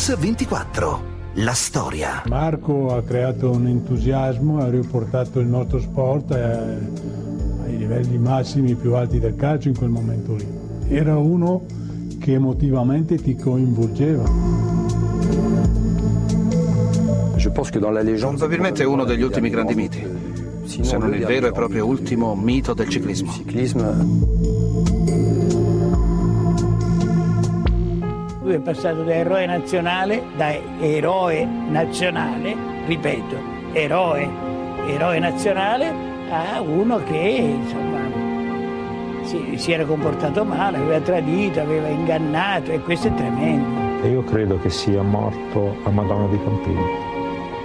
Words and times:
Mix24. 0.00 0.98
La 1.34 1.52
storia. 1.52 2.22
Marco 2.26 2.96
ha 2.96 3.02
creato 3.02 3.50
un 3.50 3.66
entusiasmo, 3.66 4.58
ha 4.58 4.70
riportato 4.70 5.40
il 5.40 5.46
nostro 5.46 5.78
sport 5.78 6.30
eh, 6.30 7.66
ai 7.66 7.76
livelli 7.76 8.16
massimi 8.16 8.74
più 8.76 8.94
alti 8.94 9.18
del 9.18 9.36
calcio 9.36 9.68
in 9.68 9.76
quel 9.76 9.90
momento 9.90 10.34
lì. 10.36 10.46
Era 10.88 11.18
uno 11.18 11.66
che 12.18 12.32
emotivamente 12.32 13.16
ti 13.16 13.36
coinvolgeva. 13.36 14.24
Probabilmente 18.38 18.84
uno 18.84 19.04
degli 19.04 19.22
ultimi 19.22 19.50
grandi 19.50 19.74
miti, 19.74 20.02
se 20.64 20.96
non 20.96 21.12
il 21.12 21.26
vero 21.26 21.46
e 21.48 21.52
proprio 21.52 21.84
ultimo 21.84 22.34
mito 22.34 22.72
del 22.72 22.88
ciclismo. 22.88 23.30
Lui 28.50 28.58
è 28.58 28.62
passato 28.62 29.04
da 29.04 29.14
eroe 29.14 29.46
nazionale, 29.46 30.24
da 30.34 30.52
eroe 30.80 31.44
nazionale, 31.44 32.56
ripeto, 32.84 33.36
eroe, 33.70 34.28
eroe 34.88 35.20
nazionale, 35.20 35.94
a 36.28 36.60
uno 36.60 37.00
che 37.04 37.16
insomma 37.16 38.00
si, 39.22 39.56
si 39.56 39.70
era 39.70 39.84
comportato 39.84 40.44
male, 40.44 40.78
aveva 40.78 40.98
tradito, 40.98 41.60
aveva 41.60 41.86
ingannato 41.86 42.72
e 42.72 42.80
questo 42.80 43.06
è 43.06 43.14
tremendo. 43.14 44.08
Io 44.08 44.24
credo 44.24 44.58
che 44.58 44.68
sia 44.68 45.00
morto 45.00 45.76
a 45.84 45.90
Madonna 45.90 46.26
di 46.26 46.42
Campiglio. 46.42 46.88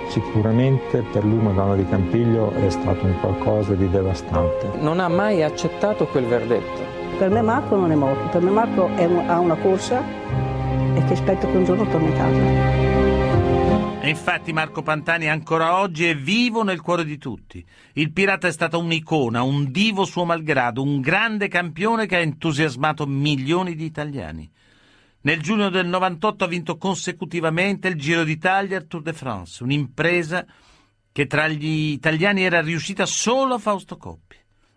Sicuramente 0.10 1.04
per 1.12 1.26
lui 1.26 1.42
Madonna 1.42 1.74
di 1.74 1.90
Campiglio 1.90 2.54
è 2.64 2.70
stato 2.70 3.08
un 3.08 3.20
qualcosa 3.22 3.74
di 3.74 3.90
devastante. 3.90 4.70
Non 4.82 5.00
ha 5.00 5.08
mai 5.08 5.42
accettato 5.42 6.06
quel 6.06 6.26
verdetto. 6.26 6.94
Per 7.18 7.32
me 7.32 7.42
Marco 7.42 7.76
non 7.76 7.92
è 7.92 7.96
morto, 7.96 8.28
per 8.28 8.42
me 8.42 8.52
Marco 8.52 8.88
un, 8.98 9.24
ha 9.26 9.40
una 9.40 9.56
corsa 9.56 10.55
e 10.96 11.04
che 11.06 11.14
aspetto 11.14 11.52
che 11.52 11.58
un 11.58 11.66
giorno 11.66 11.88
torni 11.88 12.08
a 12.08 12.14
casa. 12.14 12.94
E 14.02 14.10
infatti 14.10 14.54
Marco 14.54 14.84
Pantani 14.84 15.30
ancora 15.30 15.80
oggi 15.80 16.06
è 16.06 16.16
vivo 16.16 16.64
nel 16.64 16.82
cuore 16.82 17.04
di 17.04 17.18
tutti. 17.18 17.66
Il 17.94 18.12
pirata 18.12 18.48
è 18.48 18.52
stato 18.52 18.78
un'icona, 18.78 19.42
un 19.42 19.72
divo 19.72 20.06
suo 20.06 20.26
malgrado, 20.26 20.84
un 20.84 21.02
grande 21.02 21.48
campione 21.48 22.06
che 22.06 22.18
ha 22.18 22.20
entusiasmato 22.20 23.08
milioni 23.08 23.74
di 23.74 23.86
italiani. 23.86 24.48
Nel 25.22 25.42
giugno 25.42 25.70
del 25.70 25.88
98 25.88 26.44
ha 26.44 26.48
vinto 26.48 26.78
consecutivamente 26.78 27.88
il 27.88 27.96
Giro 27.96 28.24
d'Italia 28.24 28.78
e 28.78 28.86
Tour 28.86 29.02
de 29.02 29.14
France, 29.14 29.64
un'impresa 29.64 30.46
che 31.12 31.26
tra 31.26 31.48
gli 31.48 31.92
italiani 31.94 32.44
era 32.44 32.62
riuscita 32.62 33.08
solo 33.08 33.56
a 33.56 33.58
Fausto 33.58 33.98
Coppi. 33.98 34.36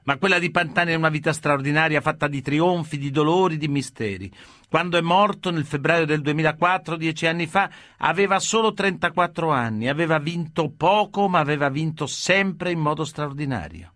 Ma 0.08 0.16
quella 0.16 0.38
di 0.38 0.50
Pantani 0.50 0.92
è 0.92 0.94
una 0.94 1.10
vita 1.10 1.34
straordinaria 1.34 2.00
fatta 2.00 2.28
di 2.28 2.40
trionfi, 2.40 2.96
di 2.96 3.10
dolori, 3.10 3.58
di 3.58 3.68
misteri. 3.68 4.32
Quando 4.66 4.96
è 4.96 5.02
morto 5.02 5.50
nel 5.50 5.66
febbraio 5.66 6.06
del 6.06 6.22
2004, 6.22 6.96
dieci 6.96 7.26
anni 7.26 7.46
fa, 7.46 7.68
aveva 7.98 8.38
solo 8.38 8.72
34 8.72 9.50
anni, 9.50 9.86
aveva 9.86 10.18
vinto 10.18 10.72
poco, 10.74 11.28
ma 11.28 11.40
aveva 11.40 11.68
vinto 11.68 12.06
sempre 12.06 12.70
in 12.70 12.78
modo 12.78 13.04
straordinario. 13.04 13.92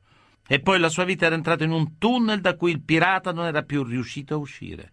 E 0.46 0.60
poi 0.60 0.78
la 0.78 0.90
sua 0.90 1.04
vita 1.04 1.24
era 1.24 1.34
entrata 1.34 1.64
in 1.64 1.70
un 1.70 1.96
tunnel 1.96 2.42
da 2.42 2.56
cui 2.56 2.72
il 2.72 2.82
pirata 2.82 3.32
non 3.32 3.46
era 3.46 3.62
più 3.62 3.82
riuscito 3.82 4.34
a 4.34 4.36
uscire. 4.36 4.92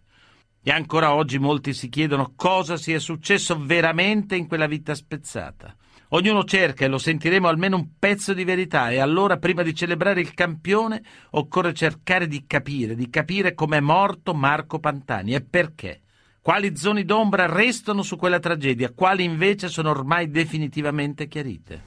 E 0.62 0.70
ancora 0.70 1.12
oggi 1.12 1.38
molti 1.38 1.74
si 1.74 1.90
chiedono 1.90 2.32
cosa 2.34 2.78
sia 2.78 2.98
successo 2.98 3.62
veramente 3.62 4.36
in 4.36 4.46
quella 4.46 4.66
vita 4.66 4.94
spezzata. 4.94 5.76
Ognuno 6.12 6.42
cerca, 6.42 6.84
e 6.84 6.88
lo 6.88 6.98
sentiremo, 6.98 7.46
almeno 7.46 7.76
un 7.76 7.90
pezzo 7.96 8.34
di 8.34 8.42
verità 8.42 8.90
e 8.90 8.98
allora 8.98 9.36
prima 9.36 9.62
di 9.62 9.72
celebrare 9.72 10.20
il 10.20 10.34
campione 10.34 11.00
occorre 11.30 11.72
cercare 11.72 12.26
di 12.26 12.46
capire, 12.48 12.96
di 12.96 13.08
capire 13.08 13.54
com'è 13.54 13.78
morto 13.78 14.34
Marco 14.34 14.80
Pantani 14.80 15.34
e 15.34 15.40
perché. 15.40 16.00
Quali 16.42 16.76
zone 16.76 17.04
d'ombra 17.04 17.46
restano 17.46 18.02
su 18.02 18.16
quella 18.16 18.40
tragedia, 18.40 18.90
quali 18.92 19.22
invece 19.22 19.68
sono 19.68 19.90
ormai 19.90 20.30
definitivamente 20.30 21.28
chiarite. 21.28 21.84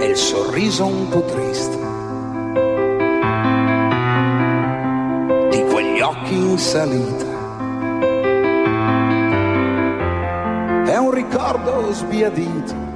E 0.00 0.04
il 0.04 0.16
sorriso 0.16 0.86
un 0.86 1.08
po' 1.08 1.24
triste 1.24 1.76
di 5.48 5.62
quegli 5.70 6.00
occhi 6.00 6.34
in 6.34 6.58
salita. 6.58 7.30
È 10.86 10.96
un 10.96 11.10
ricordo 11.12 11.92
sbiadito 11.92 12.91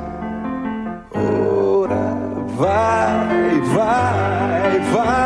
vai, 2.57 3.61
vai, 3.75 4.81
vai, 4.93 5.26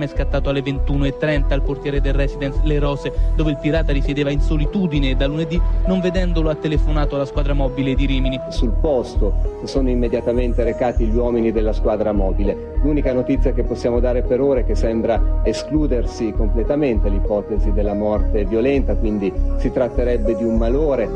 L'allarme 0.00 0.04
è 0.04 0.08
scattato 0.08 0.48
alle 0.48 0.62
21.30 0.62 1.52
al 1.52 1.62
portiere 1.62 2.00
del 2.00 2.14
Residence 2.14 2.60
Le 2.62 2.78
Rose, 2.78 3.12
dove 3.34 3.50
il 3.50 3.58
pirata 3.58 3.92
risiedeva 3.92 4.30
in 4.30 4.40
solitudine 4.40 5.10
e 5.10 5.14
da 5.14 5.26
lunedì, 5.26 5.60
non 5.86 6.00
vedendolo, 6.00 6.48
ha 6.48 6.54
telefonato 6.54 7.16
alla 7.16 7.26
squadra 7.26 7.52
mobile 7.52 7.94
di 7.94 8.06
Rimini. 8.06 8.40
Sul 8.48 8.72
posto 8.80 9.60
sono 9.64 9.90
immediatamente 9.90 10.64
recati 10.64 11.04
gli 11.04 11.14
uomini 11.14 11.52
della 11.52 11.72
squadra 11.72 12.12
mobile. 12.12 12.78
L'unica 12.82 13.12
notizia 13.12 13.52
che 13.52 13.62
possiamo 13.62 14.00
dare 14.00 14.22
per 14.22 14.40
ora 14.40 14.60
è 14.60 14.64
che 14.64 14.74
sembra 14.74 15.42
escludersi 15.42 16.32
completamente 16.32 17.10
l'ipotesi 17.10 17.70
della 17.72 17.94
morte 17.94 18.44
violenta, 18.44 18.94
quindi 18.94 19.30
si 19.58 19.70
tratterebbe 19.70 20.34
di 20.34 20.44
un 20.44 20.56
malore. 20.56 21.08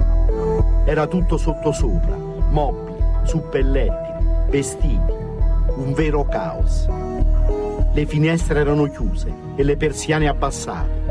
Era 0.84 1.06
tutto 1.06 1.39
sottosopra, 1.39 2.16
mobili, 2.51 2.97
suppellettili, 3.22 4.27
vestiti, 4.51 5.12
un 5.77 5.93
vero 5.95 6.25
caos 6.25 6.87
le 7.94 8.06
finestre 8.06 8.59
erano 8.59 8.91
chiuse 8.91 9.32
e 9.55 9.62
le 9.62 9.77
persiane 9.77 10.27
abbassate. 10.27 11.03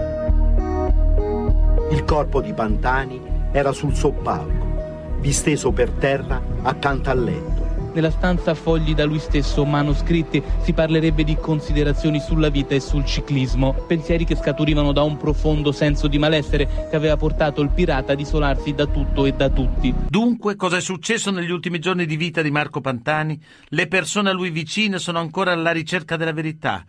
Il 1.92 2.04
corpo 2.04 2.42
di 2.42 2.52
Pantani 2.52 3.22
era 3.54 3.72
sul 3.72 3.96
soppalco, 3.96 5.16
disteso 5.22 5.72
per 5.72 5.92
terra 5.92 6.42
accanto 6.62 7.10
al 7.10 7.24
letto. 7.24 7.53
Nella 7.94 8.10
stanza 8.10 8.56
fogli 8.56 8.96
da 8.96 9.06
lui 9.06 9.20
stesso 9.20 9.64
manoscritti 9.66 10.42
si 10.62 10.74
parlerebbe 10.74 11.24
di 11.24 11.36
considerazioni 11.36 12.20
sulla 12.20 12.50
vita 12.50 12.74
e 12.74 12.80
sul 12.80 13.06
ciclismo, 13.06 13.74
pensieri 13.88 14.26
che 14.26 14.36
scaturivano 14.36 14.92
da 14.92 15.04
un 15.04 15.18
profondo 15.18 15.72
senso 15.72 16.08
di 16.08 16.18
malessere 16.18 16.88
che 16.90 16.96
aveva 16.96 17.18
portato 17.18 17.62
il 17.62 17.70
pirata 17.70 18.14
ad 18.14 18.20
isolarsi 18.20 18.74
da 18.74 18.88
tutto 18.88 19.26
e 19.26 19.34
da 19.34 19.50
tutti. 19.50 19.94
Dunque, 20.10 20.56
cosa 20.56 20.78
è 20.78 20.82
successo 20.82 21.30
negli 21.30 21.52
ultimi 21.52 21.78
giorni 21.78 22.08
di 22.08 22.18
vita 22.18 22.42
di 22.42 22.50
Marco 22.50 22.82
Pantani? 22.82 23.40
Le 23.68 23.88
persone 23.88 24.30
a 24.30 24.34
lui 24.34 24.50
vicine 24.50 24.98
sono 24.98 25.20
ancora 25.20 25.52
alla 25.52 25.72
ricerca 25.72 26.18
della 26.18 26.34
verità 26.34 26.84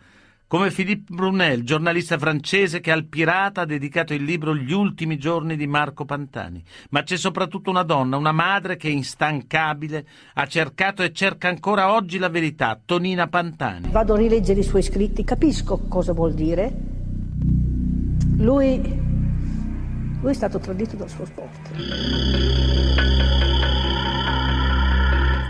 come 0.55 0.71
Philippe 0.71 1.13
Brunel, 1.13 1.65
giornalista 1.65 2.17
francese 2.17 2.79
che 2.79 2.89
al 2.89 3.03
pirata 3.07 3.59
ha 3.59 3.65
dedicato 3.65 4.13
il 4.13 4.23
libro 4.23 4.55
Gli 4.55 4.71
ultimi 4.71 5.17
giorni 5.17 5.57
di 5.57 5.67
Marco 5.67 6.05
Pantani. 6.05 6.63
Ma 6.91 7.03
c'è 7.03 7.17
soprattutto 7.17 7.69
una 7.69 7.83
donna, 7.83 8.15
una 8.15 8.31
madre 8.31 8.77
che 8.77 8.87
instancabile 8.87 10.07
ha 10.35 10.47
cercato 10.47 11.03
e 11.03 11.11
cerca 11.11 11.49
ancora 11.49 11.91
oggi 11.91 12.17
la 12.17 12.29
verità, 12.29 12.79
Tonina 12.85 13.27
Pantani. 13.27 13.89
Vado 13.91 14.13
a 14.13 14.17
rileggere 14.17 14.61
i 14.61 14.63
suoi 14.63 14.81
scritti, 14.81 15.25
capisco 15.25 15.77
cosa 15.89 16.13
vuol 16.13 16.33
dire. 16.33 16.73
Lui, 18.37 18.81
lui 20.21 20.31
è 20.31 20.33
stato 20.33 20.57
tradito 20.59 20.95
dal 20.95 21.09
suo 21.09 21.25
sport. 21.25 21.71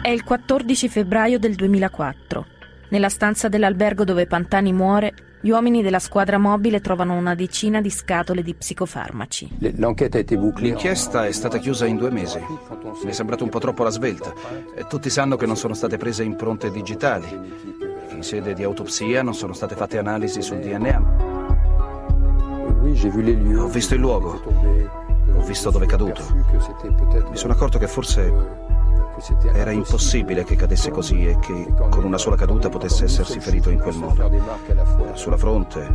È 0.02 0.10
il 0.10 0.24
14 0.24 0.90
febbraio 0.90 1.38
del 1.38 1.54
2004. 1.54 2.54
Nella 2.96 3.10
stanza 3.10 3.50
dell'albergo 3.50 4.06
dove 4.06 4.26
Pantani 4.26 4.72
muore, 4.72 5.14
gli 5.42 5.50
uomini 5.50 5.82
della 5.82 6.00
squadra 6.00 6.38
mobile 6.38 6.80
trovano 6.80 7.18
una 7.18 7.36
decina 7.36 7.82
di 7.82 7.90
scatole 7.90 8.42
di 8.42 8.54
psicofarmaci. 8.54 9.58
L'inchiesta 9.60 11.26
è 11.26 11.32
stata 11.34 11.58
chiusa 11.58 11.86
in 11.86 11.98
due 11.98 12.10
mesi. 12.10 12.40
Mi 13.04 13.10
è 13.10 13.12
sembrato 13.12 13.44
un 13.44 13.50
po' 13.50 13.60
troppo 13.60 13.84
la 13.84 13.90
svelta. 13.90 14.32
Tutti 14.88 15.10
sanno 15.10 15.36
che 15.36 15.46
non 15.46 15.58
sono 15.58 15.74
state 15.74 15.98
prese 15.98 16.24
impronte 16.24 16.72
digitali. 16.72 17.28
In 18.12 18.24
sede 18.24 18.54
di 18.54 18.64
autopsia 18.64 19.22
non 19.24 19.34
sono 19.34 19.52
state 19.52 19.76
fatte 19.76 19.98
analisi 19.98 20.42
sul 20.42 20.60
DNA. 20.60 21.04
Ho 23.60 23.68
visto 23.68 23.94
il 23.94 24.00
luogo. 24.00 24.42
Ho 25.36 25.42
visto 25.42 25.70
dove 25.70 25.84
è 25.84 25.88
caduto. 25.90 26.24
Mi 27.30 27.36
sono 27.36 27.52
accorto 27.52 27.78
che 27.78 27.90
forse 27.90 28.64
era 29.54 29.72
impossibile 29.72 30.44
che 30.44 30.56
cadesse 30.56 30.92
così 30.92 31.26
e 31.28 31.40
che 31.40 31.74
con 31.90 32.04
una 32.04 32.18
sola 32.18 32.36
caduta 32.36 32.70
potesse 32.70 33.06
essersi 33.06 33.40
ferito 33.40 33.70
in 33.70 33.80
quel 33.80 33.96
modo. 33.96 34.30
Sulla 35.14 35.38
fronte, 35.38 35.88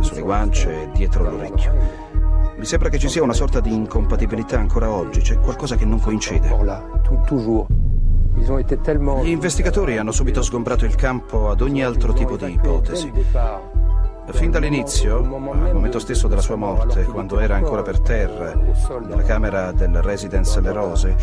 sulle 0.00 0.20
guance 0.20 0.82
e 0.82 0.90
dietro 0.92 1.28
l'orecchio. 1.28 1.72
Mi 2.56 2.64
sembra 2.64 2.88
che 2.88 2.98
ci 2.98 3.08
sia 3.08 3.22
una 3.22 3.32
sorta 3.32 3.60
di 3.60 3.72
incompatibilità 3.72 4.58
ancora 4.58 4.90
oggi, 4.90 5.20
c'è 5.20 5.38
qualcosa 5.38 5.76
che 5.76 5.84
non 5.84 6.00
coincide. 6.00 6.48
Gli 9.22 9.28
investigatori 9.28 9.98
hanno 9.98 10.12
subito 10.12 10.42
sgombrato 10.42 10.84
il 10.84 10.94
campo 10.94 11.50
ad 11.50 11.60
ogni 11.60 11.82
altro 11.82 12.12
tipo 12.12 12.36
di 12.36 12.52
ipotesi. 12.52 13.10
Fin 14.32 14.50
dall'inizio, 14.50 15.18
al 15.18 15.74
momento 15.74 15.98
stesso 15.98 16.28
della 16.28 16.40
sua 16.40 16.56
morte, 16.56 17.04
quando 17.04 17.38
era 17.38 17.56
ancora 17.56 17.82
per 17.82 18.00
terra, 18.00 18.54
nella 18.54 19.22
camera 19.22 19.72
del 19.72 20.00
Residence 20.02 20.60
Le 20.60 20.72
Rose, 20.72 21.16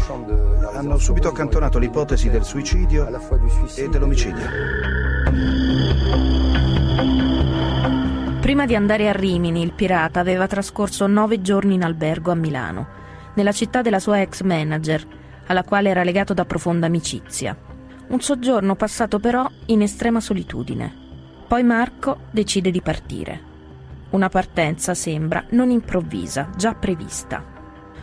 hanno 0.74 0.98
subito 0.98 1.28
accantonato 1.28 1.80
l'ipotesi 1.80 2.30
del 2.30 2.44
suicidio 2.44 3.08
e 3.76 3.90
dell'omicidio. 3.90 4.44
Prima 8.42 8.66
di 8.66 8.76
andare 8.76 9.10
a 9.10 9.14
Rimini, 9.14 9.62
il 9.62 9.74
pirata 9.74 10.20
aveva 10.20 10.48
trascorso 10.48 11.08
nove 11.08 11.42
giorni 11.42 11.74
in 11.74 11.84
albergo 11.84 12.32
a 12.32 12.36
Milano, 12.36 12.88
nella 13.34 13.52
città 13.52 13.82
della 13.82 14.00
sua 14.00 14.22
ex 14.22 14.42
manager, 14.42 15.06
alla 15.48 15.64
quale 15.64 15.90
era 15.90 16.04
legato 16.04 16.34
da 16.34 16.46
profonda 16.46 16.86
amicizia. 16.86 17.58
Un 18.08 18.22
soggiorno 18.22 18.76
passato 18.76 19.20
però 19.20 19.46
in 19.68 19.82
estrema 19.82 20.20
solitudine. 20.20 21.07
Poi 21.48 21.64
Marco 21.64 22.18
decide 22.30 22.72
di 22.72 22.82
partire. 22.82 23.40
Una 24.10 24.28
partenza, 24.28 24.94
sembra, 24.94 25.46
non 25.52 25.70
improvvisa, 25.70 26.50
già 26.58 26.74
prevista. 26.74 27.42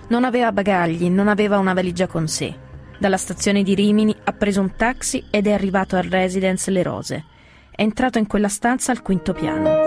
Non 0.09 0.25
aveva 0.25 0.51
bagagli, 0.51 1.11
non 1.11 1.29
aveva 1.29 1.59
una 1.59 1.75
valigia 1.75 2.07
con 2.07 2.27
sé. 2.27 2.55
Dalla 2.99 3.19
stazione 3.19 3.63
di 3.63 3.75
Rimini 3.75 4.17
ha 4.25 4.33
preso 4.33 4.63
un 4.63 4.75
taxi 4.77 5.25
ed 5.29 5.47
è 5.47 5.53
arrivato 5.53 5.97
al 5.97 6.05
residence 6.05 6.71
Le 6.71 6.83
Rose. 6.83 7.25
È 7.71 7.83
entrato 7.83 8.19
in 8.19 8.27
quella 8.27 8.49
stanza 8.49 8.93
al 8.93 9.03
quinto 9.03 9.35
piano. 9.35 9.85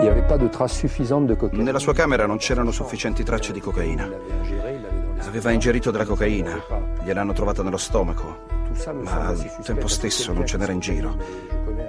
Nella 1.50 1.78
sua 1.80 1.94
camera 1.94 2.26
non 2.26 2.36
c'erano 2.36 2.70
sufficienti 2.70 3.24
tracce 3.24 3.52
di 3.52 3.60
cocaina. 3.60 4.08
Aveva 5.26 5.50
ingerito 5.50 5.90
della 5.90 6.04
cocaina, 6.04 6.62
gliel'hanno 7.02 7.32
trovata 7.32 7.64
nello 7.64 7.76
stomaco, 7.76 8.57
ma 8.92 9.26
al 9.26 9.56
tempo 9.62 9.88
stesso 9.88 10.32
non 10.32 10.46
ce 10.46 10.56
n'era 10.56 10.72
in 10.72 10.80
giro. 10.80 11.16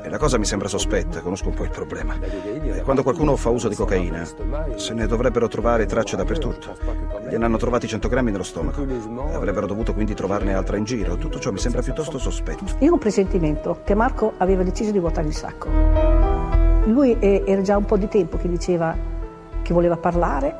E 0.01 0.09
la 0.09 0.18
cosa 0.18 0.38
mi 0.38 0.45
sembra 0.45 0.68
sospetta, 0.68 1.21
conosco 1.21 1.50
un 1.50 1.53
po' 1.53 1.63
il 1.63 1.69
problema. 1.69 2.18
E 2.21 2.81
quando 2.81 3.03
qualcuno 3.03 3.36
fa 3.36 3.50
uso 3.50 3.68
di 3.68 3.75
cocaina, 3.75 4.27
se 4.75 4.94
ne 4.94 5.07
dovrebbero 5.07 5.47
trovare 5.47 5.86
tracce 5.86 6.15
dappertutto. 6.15 6.77
Gliene 7.30 7.45
hanno 7.45 7.57
trovati 7.57 7.88
100 7.88 8.07
grammi 8.07 8.31
nello 8.31 8.44
stomaco. 8.44 8.81
Avrebbero 9.33 9.68
dovuto 9.68 9.94
quindi 9.94 10.13
trovarne 10.13 10.53
altra 10.53 10.77
in 10.77 10.83
giro. 10.83 11.15
Tutto 11.18 11.39
ciò 11.39 11.51
mi 11.51 11.59
sembra 11.59 11.81
piuttosto 11.81 12.18
sospetto. 12.18 12.63
Io 12.80 12.89
ho 12.89 12.94
un 12.94 13.00
presentimento 13.00 13.81
che 13.83 13.94
Marco 13.94 14.33
aveva 14.38 14.63
deciso 14.63 14.92
di 14.92 15.00
vuotare 15.00 15.27
il 15.27 15.35
sacco. 15.35 15.69
Lui 16.85 17.18
era 17.19 17.62
già 17.62 17.77
un 17.77 17.85
po' 17.85 17.97
di 17.97 18.07
tempo 18.07 18.38
che 18.38 18.47
diceva 18.47 18.95
che 19.62 19.74
voleva 19.74 19.97
parlare, 19.97 20.56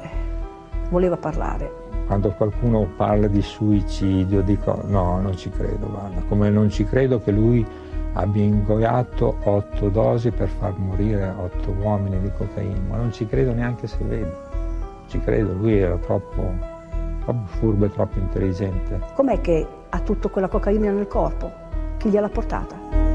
voleva 0.90 1.18
parlare. 1.18 1.88
Quando 2.10 2.32
qualcuno 2.32 2.88
parla 2.98 3.28
di 3.28 3.40
suicidio 3.40 4.42
dico 4.42 4.82
no, 4.88 5.22
non 5.22 5.38
ci 5.38 5.52
credo, 5.52 5.88
guarda, 5.92 6.20
come 6.28 6.50
non 6.50 6.72
ci 6.72 6.84
credo 6.84 7.22
che 7.22 7.30
lui 7.30 7.64
abbia 8.14 8.42
ingoiato 8.42 9.38
otto 9.44 9.90
dosi 9.90 10.32
per 10.32 10.48
far 10.48 10.76
morire 10.76 11.32
otto 11.38 11.70
uomini 11.70 12.20
di 12.20 12.32
cocaina, 12.36 12.80
ma 12.90 12.98
non 12.98 13.12
ci 13.14 13.28
credo 13.28 13.54
neanche 13.54 13.86
se 13.86 14.04
vedo, 14.04 14.26
non 14.26 15.04
ci 15.06 15.20
credo, 15.20 15.54
lui 15.54 15.78
era 15.78 15.98
troppo, 15.98 16.52
troppo 17.26 17.46
furbo 17.46 17.86
e 17.86 17.92
troppo 17.92 18.18
intelligente. 18.18 19.00
Com'è 19.14 19.40
che 19.40 19.68
ha 19.88 20.00
tutta 20.00 20.30
quella 20.30 20.48
cocaina 20.48 20.90
nel 20.90 21.06
corpo? 21.06 21.52
Chi 21.98 22.10
gliel'ha 22.10 22.30
portata? 22.30 23.09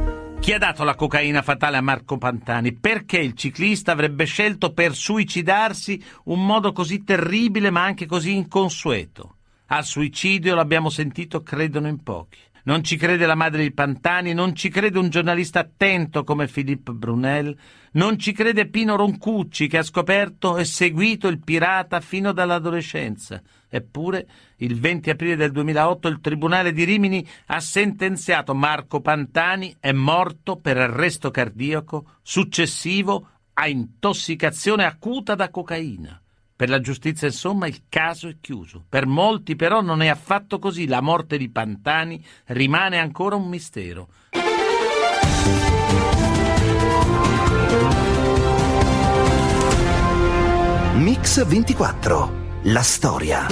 Chi 0.44 0.52
ha 0.52 0.58
dato 0.58 0.85
la 0.85 0.94
cocaina 0.94 1.41
fatale 1.41 1.79
a 1.79 1.81
Marco 1.81 2.19
Pantani? 2.19 2.75
Perché 2.75 3.17
il 3.17 3.32
ciclista 3.32 3.93
avrebbe 3.93 4.26
scelto 4.26 4.75
per 4.75 4.94
suicidarsi 4.94 6.05
un 6.25 6.44
modo 6.44 6.73
così 6.73 7.02
terribile 7.02 7.70
ma 7.70 7.82
anche 7.82 8.05
così 8.05 8.35
inconsueto? 8.35 9.37
Al 9.69 9.87
suicidio, 9.87 10.55
l'abbiamo 10.55 10.91
sentito, 10.91 11.43
credono 11.43 11.88
in 11.88 12.02
pochi. 12.02 12.37
Non 12.64 12.85
ci 12.85 12.99
crede 12.99 13.25
la 13.25 13.35
madre 13.35 13.62
di 13.62 13.73
Pantani, 13.73 14.35
non 14.35 14.55
ci 14.55 14.69
crede 14.69 14.99
un 14.99 15.08
giornalista 15.08 15.61
attento 15.61 16.25
come 16.25 16.46
Philippe 16.46 16.93
Brunel, 16.93 17.56
non 17.94 18.19
ci 18.19 18.32
crede 18.32 18.69
Pino 18.69 18.96
Roncucci 18.96 19.67
che 19.67 19.79
ha 19.79 19.82
scoperto 19.82 20.56
e 20.56 20.64
seguito 20.64 21.29
il 21.29 21.41
pirata 21.43 22.00
fino 22.00 22.32
dall'adolescenza. 22.32 23.41
Eppure, 23.69 24.26
il 24.58 24.79
20 24.79 25.11
aprile 25.11 25.37
del 25.37 25.52
2008 25.52 26.08
il 26.08 26.20
Tribunale 26.20 26.73
di 26.73 26.85
Rimini 26.85 27.26
ha 27.46 27.61
sentenziato 27.61 28.55
Marco 28.55 29.00
Pantani 29.00 29.76
è 29.79 29.93
morto 29.93 30.56
per 30.56 30.79
arresto 30.79 31.31
cardiaco 31.31 32.19
successivo 32.23 33.29
a 33.55 33.69
intossicazione 33.69 34.85
acuta 34.85 35.35
da 35.35 35.50
cocaina. 35.50 36.20
Per 36.56 36.69
la 36.69 36.81
giustizia, 36.81 37.26
insomma, 37.26 37.67
il 37.67 37.82
caso 37.88 38.29
è 38.29 38.37
chiuso. 38.41 38.85
Per 38.88 39.06
molti, 39.06 39.56
però, 39.56 39.81
non 39.81 40.02
è 40.02 40.06
affatto 40.06 40.61
così. 40.61 40.87
La 40.87 41.00
morte 41.00 41.37
di 41.37 41.50
Pantani 41.50 42.25
rimane 42.46 42.99
ancora 42.99 43.35
un 43.35 43.49
mistero. 43.49 44.08
Mix 51.16 51.46
24. 51.46 52.62
La 52.64 52.82
storia. 52.82 53.46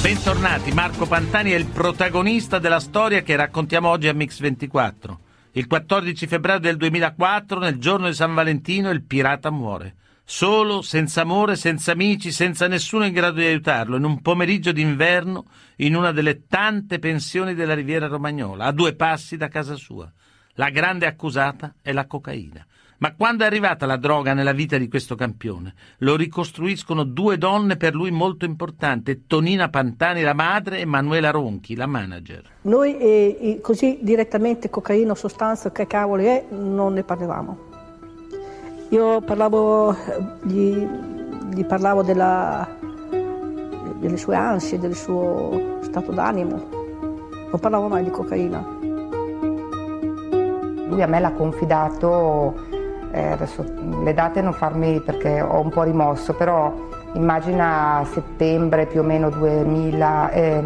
Bentornati, 0.00 0.72
Marco 0.72 1.04
Pantani 1.04 1.50
è 1.50 1.56
il 1.56 1.66
protagonista 1.66 2.58
della 2.58 2.80
storia 2.80 3.20
che 3.20 3.36
raccontiamo 3.36 3.90
oggi 3.90 4.08
a 4.08 4.14
Mix 4.14 4.40
24. 4.40 5.20
Il 5.52 5.66
14 5.66 6.26
febbraio 6.26 6.58
del 6.58 6.78
2004, 6.78 7.58
nel 7.58 7.76
giorno 7.76 8.06
di 8.06 8.14
San 8.14 8.32
Valentino, 8.32 8.88
il 8.88 9.02
pirata 9.02 9.50
muore. 9.50 9.96
Solo, 10.24 10.80
senza 10.80 11.20
amore, 11.20 11.56
senza 11.56 11.92
amici, 11.92 12.32
senza 12.32 12.66
nessuno 12.66 13.04
in 13.04 13.12
grado 13.12 13.40
di 13.40 13.44
aiutarlo, 13.44 13.96
in 13.96 14.04
un 14.04 14.22
pomeriggio 14.22 14.72
d'inverno, 14.72 15.44
in 15.76 15.94
una 15.94 16.12
delle 16.12 16.46
tante 16.46 16.98
pensioni 16.98 17.52
della 17.52 17.74
Riviera 17.74 18.06
Romagnola, 18.06 18.64
a 18.64 18.72
due 18.72 18.94
passi 18.94 19.36
da 19.36 19.48
casa 19.48 19.74
sua. 19.76 20.10
La 20.54 20.70
grande 20.70 21.04
accusata 21.04 21.74
è 21.82 21.92
la 21.92 22.06
cocaina. 22.06 22.66
Ma 23.02 23.14
quando 23.16 23.42
è 23.42 23.46
arrivata 23.48 23.84
la 23.84 23.96
droga 23.96 24.32
nella 24.32 24.52
vita 24.52 24.78
di 24.78 24.86
questo 24.86 25.16
campione? 25.16 25.74
Lo 25.98 26.14
ricostruiscono 26.14 27.02
due 27.02 27.36
donne 27.36 27.76
per 27.76 27.96
lui 27.96 28.12
molto 28.12 28.44
importanti, 28.44 29.24
Tonina 29.26 29.68
Pantani, 29.68 30.22
la 30.22 30.34
madre, 30.34 30.78
e 30.78 30.84
Manuela 30.84 31.30
Ronchi, 31.30 31.74
la 31.74 31.86
manager. 31.86 32.48
Noi 32.60 32.96
eh, 32.96 33.58
così 33.60 33.98
direttamente 34.02 34.70
cocaina, 34.70 35.16
sostanza, 35.16 35.72
che 35.72 35.88
cavolo 35.88 36.22
è, 36.22 36.44
non 36.50 36.92
ne 36.92 37.02
parlavamo. 37.02 37.58
Io 38.90 39.20
parlavo, 39.22 39.96
gli, 40.44 40.86
gli 41.54 41.64
parlavo 41.64 42.04
della, 42.04 42.68
delle 43.98 44.16
sue 44.16 44.36
ansie, 44.36 44.78
del 44.78 44.94
suo 44.94 45.80
stato 45.82 46.12
d'animo. 46.12 46.68
Non 47.50 47.58
parlavo 47.60 47.88
mai 47.88 48.04
di 48.04 48.10
cocaina. 48.10 48.64
Lui 50.86 51.02
a 51.02 51.06
me 51.08 51.18
l'ha 51.18 51.32
confidato 51.32 52.81
eh, 53.12 53.32
adesso 53.32 53.64
le 54.02 54.14
date 54.14 54.40
non 54.40 54.54
farmi 54.54 55.00
perché 55.00 55.40
ho 55.42 55.60
un 55.60 55.68
po' 55.68 55.82
rimosso, 55.82 56.32
però 56.34 56.72
immagina 57.12 58.02
settembre 58.10 58.86
più 58.86 59.00
o 59.00 59.02
meno 59.02 59.28
2000, 59.28 60.30
eh, 60.30 60.62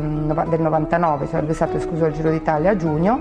del 0.49 0.61
99, 0.61 1.26
sarebbe 1.26 1.54
stato 1.54 1.76
escluso 1.76 2.06
il 2.06 2.12
Giro 2.12 2.30
d'Italia 2.30 2.70
a 2.70 2.76
giugno 2.76 3.20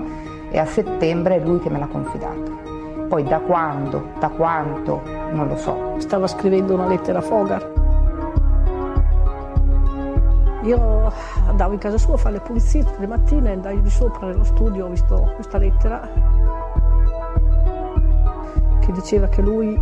e 0.50 0.58
a 0.58 0.64
settembre 0.64 1.36
è 1.36 1.40
lui 1.40 1.58
che 1.58 1.70
me 1.70 1.78
l'ha 1.80 1.88
confidato. 1.88 2.64
Poi 3.08 3.24
da 3.24 3.38
quando, 3.40 4.10
da 4.18 4.28
quanto, 4.28 5.02
non 5.32 5.48
lo 5.48 5.56
so. 5.56 5.94
Stava 5.98 6.26
scrivendo 6.28 6.74
una 6.74 6.86
lettera 6.86 7.18
a 7.18 7.22
Fogar. 7.22 7.74
Io 10.62 11.12
andavo 11.48 11.72
in 11.72 11.78
casa 11.78 11.98
sua 11.98 12.14
a 12.14 12.16
fare 12.16 12.34
le 12.34 12.40
pulizie 12.40 12.84
tutte 12.84 12.98
le 13.00 13.06
mattine, 13.06 13.52
andai 13.52 13.80
di 13.80 13.90
sopra 13.90 14.26
nello 14.26 14.42
studio, 14.42 14.86
ho 14.86 14.88
visto 14.88 15.32
questa 15.36 15.58
lettera 15.58 16.65
che 18.86 18.92
diceva 18.92 19.26
che 19.26 19.42
lui 19.42 19.76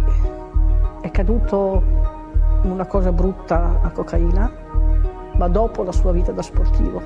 è 1.03 1.11
caduto 1.11 1.83
in 2.63 2.71
una 2.71 2.87
cosa 2.87 3.13
brutta 3.13 3.81
a 3.83 3.91
cocaina, 3.91 4.51
ma 5.37 5.49
dopo 5.49 5.83
la 5.83 5.93
sua 5.93 6.11
vita 6.13 6.33
da 6.33 6.41
sportivo. 6.41 7.03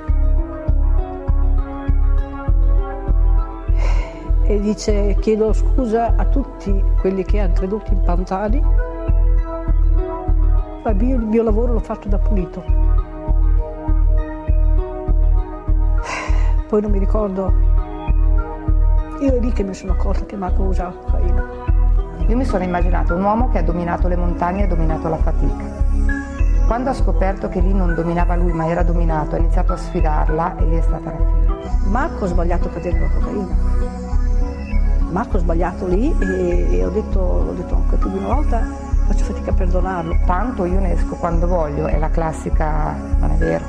E 4.45 4.61
dice 4.61 5.17
chiedo 5.21 5.52
scusa 5.52 6.14
a 6.17 6.25
tutti 6.26 6.83
quelli 7.00 7.25
che 7.25 7.40
hanno 7.40 7.55
creduto 7.55 7.93
in 7.93 8.00
Pantani, 8.02 8.62
ma 10.85 10.90
io 10.93 11.17
il 11.17 11.26
mio 11.26 11.43
lavoro 11.43 11.73
l'ho 11.73 11.81
fatto 11.81 12.09
da 12.09 12.19
pulito. 12.19 12.62
Poi 16.69 16.81
non 16.81 16.93
mi 16.93 16.99
ricordo, 17.00 17.52
io 19.19 19.33
è 19.33 19.40
lì 19.40 19.50
che 19.50 19.64
mi 19.64 19.75
sono 19.75 19.93
accorta 19.93 20.25
che 20.26 20.37
Marco 20.37 20.62
usava 20.62 20.93
cocaina. 20.93 21.78
Io 22.29 22.37
mi 22.37 22.45
sono 22.45 22.63
immaginata 22.63 23.15
un 23.15 23.23
uomo 23.23 23.49
che 23.49 23.57
ha 23.57 23.63
dominato 23.63 24.07
le 24.07 24.17
montagne 24.17 24.61
e 24.61 24.65
ha 24.65 24.69
dominato 24.69 25.09
la 25.09 25.17
fatica. 25.17 25.65
Quando 26.67 26.91
ha 26.91 26.93
scoperto 26.93 27.49
che 27.49 27.61
lì 27.61 27.73
non 27.73 27.95
dominava 27.95 28.37
lui 28.37 28.53
ma 28.53 28.69
era 28.69 28.83
dominato, 28.83 29.35
ha 29.35 29.39
iniziato 29.39 29.73
a 29.73 29.79
sfidarla 29.79 30.59
e 30.59 30.65
lì 30.67 30.77
è 30.77 30.83
stata 30.83 31.11
la 31.11 31.17
fine. 31.17 31.91
Marco 31.91 32.25
ha 32.25 32.29
sbagliato 32.29 32.69
a 32.69 32.71
cadere 32.71 33.01
la 33.01 33.09
cocaina. 33.09 33.57
Marco 35.11 35.37
ha 35.39 35.41
sbagliato 35.41 35.87
lì 35.87 36.15
e, 36.19 36.77
e 36.77 36.85
ho, 36.85 36.91
detto, 36.91 37.45
l'ho 37.47 37.55
detto 37.55 37.75
anche 37.75 37.97
più 37.97 38.11
di 38.11 38.19
una 38.19 38.35
volta, 38.35 38.61
faccio 39.07 39.25
fatica 39.25 39.51
a 39.51 39.55
perdonarlo. 39.55 40.19
Tanto 40.27 40.67
io 40.67 40.81
ne 40.81 40.93
esco 40.93 41.15
quando 41.15 41.47
voglio, 41.47 41.87
è 41.87 41.99
la 41.99 42.11
classica, 42.11 42.95
non 43.21 43.31
è 43.31 43.37
vero. 43.37 43.65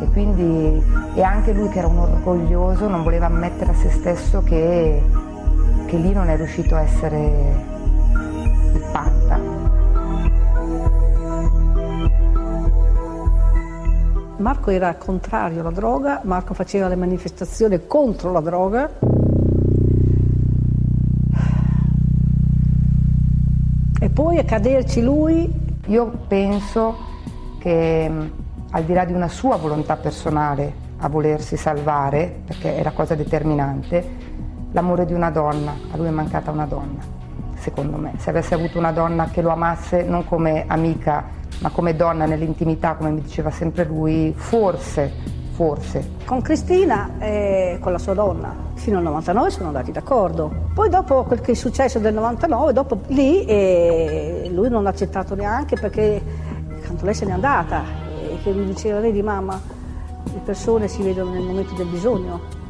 E 0.00 0.06
quindi, 0.06 0.84
e 1.14 1.22
anche 1.22 1.52
lui 1.52 1.68
che 1.68 1.78
era 1.78 1.86
un 1.86 1.98
orgoglioso 1.98 2.88
non 2.88 3.04
voleva 3.04 3.26
ammettere 3.26 3.70
a 3.70 3.74
se 3.74 3.90
stesso 3.90 4.42
che, 4.42 5.00
che 5.86 5.96
lì 5.98 6.12
non 6.12 6.28
è 6.28 6.36
riuscito 6.36 6.74
a 6.74 6.80
essere 6.80 7.70
fatta. 8.78 9.62
Marco 14.38 14.70
era 14.70 14.94
contrario 14.96 15.60
alla 15.60 15.70
droga, 15.70 16.20
Marco 16.24 16.52
faceva 16.52 16.88
le 16.88 16.96
manifestazioni 16.96 17.86
contro 17.86 18.32
la 18.32 18.40
droga. 18.40 18.90
E 24.00 24.10
poi 24.10 24.38
a 24.38 24.44
caderci 24.44 25.00
lui. 25.00 25.60
Io 25.86 26.10
penso 26.26 26.96
che 27.58 28.08
mm, 28.08 28.26
al 28.70 28.82
di 28.84 28.92
là 28.92 29.04
di 29.04 29.12
una 29.12 29.28
sua 29.28 29.56
volontà 29.56 29.96
personale 29.96 30.90
a 30.98 31.08
volersi 31.08 31.56
salvare, 31.56 32.42
perché 32.44 32.76
è 32.76 32.82
la 32.82 32.92
cosa 32.92 33.14
determinante, 33.14 34.04
l'amore 34.72 35.04
di 35.04 35.12
una 35.12 35.30
donna, 35.30 35.72
a 35.92 35.96
lui 35.96 36.06
è 36.06 36.10
mancata 36.10 36.50
una 36.50 36.66
donna 36.66 37.21
secondo 37.62 37.96
me. 37.96 38.14
Se 38.18 38.28
avesse 38.30 38.54
avuto 38.54 38.78
una 38.78 38.90
donna 38.90 39.28
che 39.30 39.40
lo 39.40 39.50
amasse 39.50 40.02
non 40.02 40.24
come 40.24 40.64
amica, 40.66 41.24
ma 41.60 41.70
come 41.70 41.94
donna 41.94 42.26
nell'intimità, 42.26 42.96
come 42.96 43.10
mi 43.10 43.22
diceva 43.22 43.50
sempre 43.50 43.84
lui, 43.84 44.34
forse, 44.36 45.10
forse. 45.52 46.16
Con 46.24 46.42
Cristina 46.42 47.12
e 47.20 47.78
con 47.80 47.92
la 47.92 47.98
sua 47.98 48.14
donna, 48.14 48.52
fino 48.74 48.98
al 48.98 49.04
99 49.04 49.50
sono 49.50 49.68
andati 49.68 49.92
d'accordo. 49.92 50.70
Poi 50.74 50.88
dopo 50.88 51.22
quel 51.22 51.40
che 51.40 51.52
è 51.52 51.54
successo 51.54 52.00
del 52.00 52.14
99, 52.14 52.72
dopo 52.72 53.00
lì 53.06 53.44
eh, 53.44 54.50
lui 54.52 54.68
non 54.68 54.82
l'ha 54.82 54.90
accettato 54.90 55.36
neanche 55.36 55.76
perché 55.76 56.20
tanto 56.84 57.04
lei 57.04 57.14
se 57.14 57.24
n'è 57.24 57.32
andata 57.32 58.02
che 58.42 58.50
mi 58.50 58.64
diceva, 58.64 58.98
vedi 58.98 59.22
mamma, 59.22 59.60
le 60.24 60.40
persone 60.44 60.88
si 60.88 61.02
vedono 61.02 61.30
nel 61.30 61.42
momento 61.42 61.74
del 61.74 61.86
bisogno. 61.86 62.60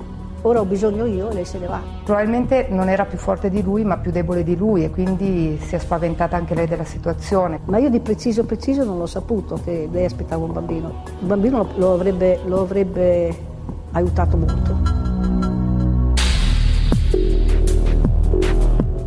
Ora 0.44 0.58
ho 0.58 0.64
bisogno 0.64 1.06
io 1.06 1.30
e 1.30 1.34
lei 1.34 1.44
se 1.44 1.58
ne 1.58 1.68
va. 1.68 1.80
Probabilmente 2.02 2.66
non 2.68 2.88
era 2.88 3.04
più 3.04 3.16
forte 3.16 3.48
di 3.48 3.62
lui, 3.62 3.84
ma 3.84 3.98
più 3.98 4.10
debole 4.10 4.42
di 4.42 4.56
lui 4.56 4.82
e 4.82 4.90
quindi 4.90 5.56
si 5.62 5.76
è 5.76 5.78
spaventata 5.78 6.36
anche 6.36 6.54
lei 6.54 6.66
della 6.66 6.84
situazione. 6.84 7.60
Ma 7.66 7.78
io 7.78 7.88
di 7.88 8.00
preciso 8.00 8.44
preciso 8.44 8.82
non 8.82 8.98
l'ho 8.98 9.06
saputo 9.06 9.60
che 9.62 9.88
lei 9.90 10.04
aspettava 10.04 10.44
un 10.44 10.52
bambino. 10.52 11.04
Il 11.20 11.26
bambino 11.26 11.68
lo 11.76 11.92
avrebbe, 11.92 12.40
lo 12.44 12.62
avrebbe 12.62 13.36
aiutato 13.92 14.36
molto. 14.36 14.76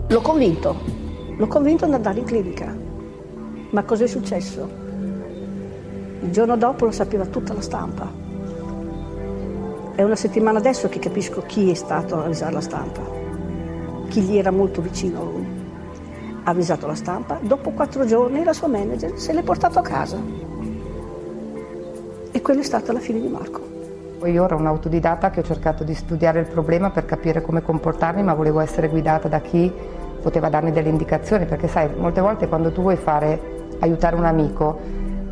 L'ho 0.08 0.22
convinto, 0.22 0.76
l'ho 1.36 1.48
convinto 1.48 1.84
ad 1.84 1.94
andare 1.94 2.20
in 2.20 2.26
clinica. 2.26 2.74
Ma 3.72 3.84
cos'è 3.84 4.08
successo? 4.08 4.70
Il 6.22 6.32
giorno 6.32 6.56
dopo 6.56 6.86
lo 6.86 6.92
sapeva 6.92 7.26
tutta 7.26 7.54
la 7.54 7.62
stampa. 7.62 8.25
È 9.96 10.04
una 10.04 10.18
settimana 10.18 10.58
adesso 10.58 10.90
che 10.90 11.00
capisco 11.00 11.44
chi 11.46 11.72
è 11.72 11.74
stato 11.74 12.16
a 12.16 12.26
avvisare 12.26 12.52
la 12.52 12.60
stampa, 12.60 13.00
chi 14.10 14.20
gli 14.24 14.38
era 14.38 14.52
molto 14.52 14.82
vicino 14.82 15.22
a 15.22 15.24
lui. 15.24 15.48
Ha 16.44 16.50
avvisato 16.52 16.86
la 16.86 16.96
stampa, 16.96 17.40
dopo 17.42 17.70
quattro 17.70 18.06
giorni 18.06 18.44
la 18.44 18.52
sua 18.52 18.68
manager 18.68 19.18
se 19.18 19.32
l'è 19.32 19.42
portato 19.42 19.80
a 19.80 19.82
casa. 19.82 20.18
E 22.30 22.42
quella 22.42 22.60
è 22.60 22.64
stata 22.64 22.92
la 22.92 23.00
fine 23.00 23.22
di 23.22 23.30
Marco. 23.30 23.62
Io 24.26 24.44
ero 24.44 24.58
un'autodidatta 24.58 25.30
che 25.30 25.40
ho 25.40 25.44
cercato 25.44 25.86
di 25.86 25.94
studiare 25.94 26.42
il 26.42 26.48
problema 26.48 26.90
per 26.90 27.06
capire 27.06 27.42
come 27.42 27.62
comportarmi, 27.62 28.22
ma 28.22 28.34
volevo 28.34 28.60
essere 28.60 28.90
guidata 28.90 29.30
da 29.30 29.40
chi 29.40 29.72
poteva 30.22 30.50
darmi 30.50 30.74
delle 30.74 30.90
indicazioni, 30.90 31.46
perché 31.46 31.70
sai, 31.70 31.88
molte 31.96 32.20
volte 32.20 32.50
quando 32.50 32.74
tu 32.74 32.82
vuoi 32.82 32.98
fare, 32.98 33.40
aiutare 33.80 34.18
un 34.18 34.26
amico, 34.26 34.78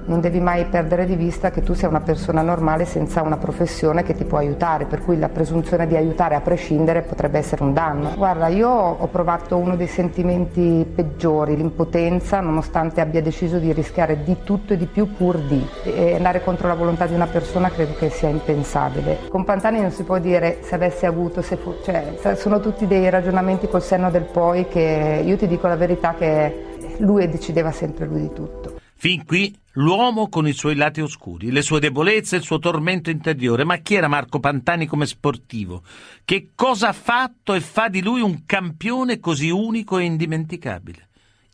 non 0.05 0.19
devi 0.19 0.39
mai 0.39 0.65
perdere 0.65 1.05
di 1.05 1.15
vista 1.15 1.51
che 1.51 1.61
tu 1.61 1.73
sia 1.73 1.87
una 1.87 2.01
persona 2.01 2.41
normale 2.41 2.85
senza 2.85 3.21
una 3.21 3.37
professione 3.37 4.03
che 4.03 4.15
ti 4.15 4.23
può 4.23 4.37
aiutare, 4.37 4.85
per 4.85 5.01
cui 5.01 5.17
la 5.17 5.29
presunzione 5.29 5.87
di 5.87 5.95
aiutare 5.95 6.35
a 6.35 6.41
prescindere 6.41 7.01
potrebbe 7.01 7.37
essere 7.37 7.63
un 7.63 7.73
danno. 7.73 8.13
Guarda, 8.15 8.47
io 8.47 8.69
ho 8.69 9.07
provato 9.07 9.57
uno 9.57 9.75
dei 9.75 9.87
sentimenti 9.87 10.85
peggiori, 10.93 11.55
l'impotenza, 11.55 12.39
nonostante 12.39 13.01
abbia 13.01 13.21
deciso 13.21 13.57
di 13.57 13.71
rischiare 13.71 14.23
di 14.23 14.37
tutto 14.43 14.73
e 14.73 14.77
di 14.77 14.85
più 14.85 15.13
pur 15.15 15.37
di. 15.39 15.65
E 15.83 16.15
andare 16.15 16.43
contro 16.43 16.67
la 16.67 16.75
volontà 16.75 17.05
di 17.05 17.13
una 17.13 17.27
persona 17.27 17.69
credo 17.69 17.93
che 17.95 18.09
sia 18.09 18.29
impensabile. 18.29 19.19
Con 19.29 19.43
Pantani 19.43 19.81
non 19.81 19.91
si 19.91 20.03
può 20.03 20.19
dire 20.19 20.59
se 20.61 20.75
avessi 20.75 21.05
avuto, 21.05 21.41
se 21.41 21.55
fu, 21.55 21.75
cioè, 21.83 22.35
sono 22.35 22.59
tutti 22.59 22.87
dei 22.87 23.09
ragionamenti 23.09 23.67
col 23.67 23.81
senno 23.81 24.09
del 24.11 24.23
poi 24.23 24.67
che 24.67 25.21
io 25.23 25.37
ti 25.37 25.47
dico 25.47 25.67
la 25.67 25.75
verità 25.75 26.13
che 26.17 26.95
lui 26.97 27.27
decideva 27.29 27.71
sempre 27.71 28.05
lui 28.05 28.21
di 28.21 28.33
tutto. 28.33 28.81
Fin 29.03 29.25
qui 29.25 29.53
l'uomo 29.73 30.29
con 30.29 30.47
i 30.47 30.53
suoi 30.53 30.75
lati 30.75 31.01
oscuri, 31.01 31.51
le 31.51 31.61
sue 31.61 31.81
debolezze, 31.81 32.37
il 32.37 32.41
suo 32.41 32.57
tormento 32.57 33.09
interiore. 33.09 33.65
Ma 33.65 33.75
chi 33.79 33.95
era 33.95 34.07
Marco 34.07 34.39
Pantani 34.39 34.85
come 34.85 35.05
sportivo? 35.05 35.83
Che 36.23 36.51
cosa 36.55 36.87
ha 36.87 36.93
fatto 36.93 37.53
e 37.53 37.59
fa 37.59 37.89
di 37.89 38.01
lui 38.01 38.21
un 38.21 38.45
campione 38.45 39.19
così 39.19 39.49
unico 39.49 39.97
e 39.97 40.05
indimenticabile? 40.05 41.09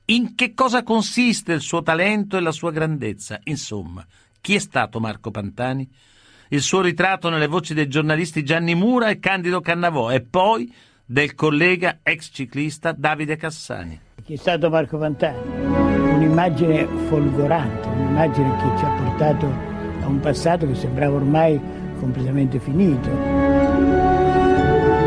In 0.06 0.36
che 0.36 0.54
cosa 0.54 0.84
consiste 0.84 1.54
il 1.54 1.62
suo 1.62 1.82
talento 1.82 2.38
e 2.38 2.42
la 2.42 2.52
sua 2.52 2.70
grandezza? 2.70 3.40
Insomma, 3.46 4.06
chi 4.40 4.54
è 4.54 4.60
stato 4.60 5.00
Marco 5.00 5.32
Pantani? 5.32 5.90
Il 6.50 6.62
suo 6.62 6.82
ritratto 6.82 7.30
nelle 7.30 7.48
voci 7.48 7.74
dei 7.74 7.88
giornalisti 7.88 8.44
Gianni 8.44 8.76
Mura 8.76 9.10
e 9.10 9.18
Candido 9.18 9.60
Cannavò 9.60 10.12
e 10.12 10.22
poi 10.22 10.72
del 11.04 11.34
collega 11.34 11.98
ex 12.04 12.30
ciclista 12.32 12.92
Davide 12.92 13.38
Cassani. 13.38 14.00
Chi 14.24 14.34
è 14.34 14.38
stato 14.38 14.70
Marco 14.70 15.00
Pantani? 15.00 15.99
Un'immagine 16.40 16.88
folgorante, 17.10 17.88
un'immagine 17.90 18.56
che 18.56 18.78
ci 18.78 18.86
ha 18.86 18.90
portato 19.04 19.46
a 20.02 20.08
un 20.08 20.20
passato 20.22 20.66
che 20.66 20.74
sembrava 20.74 21.18
ormai 21.18 21.60
completamente 22.00 22.60
finito. 22.60 23.10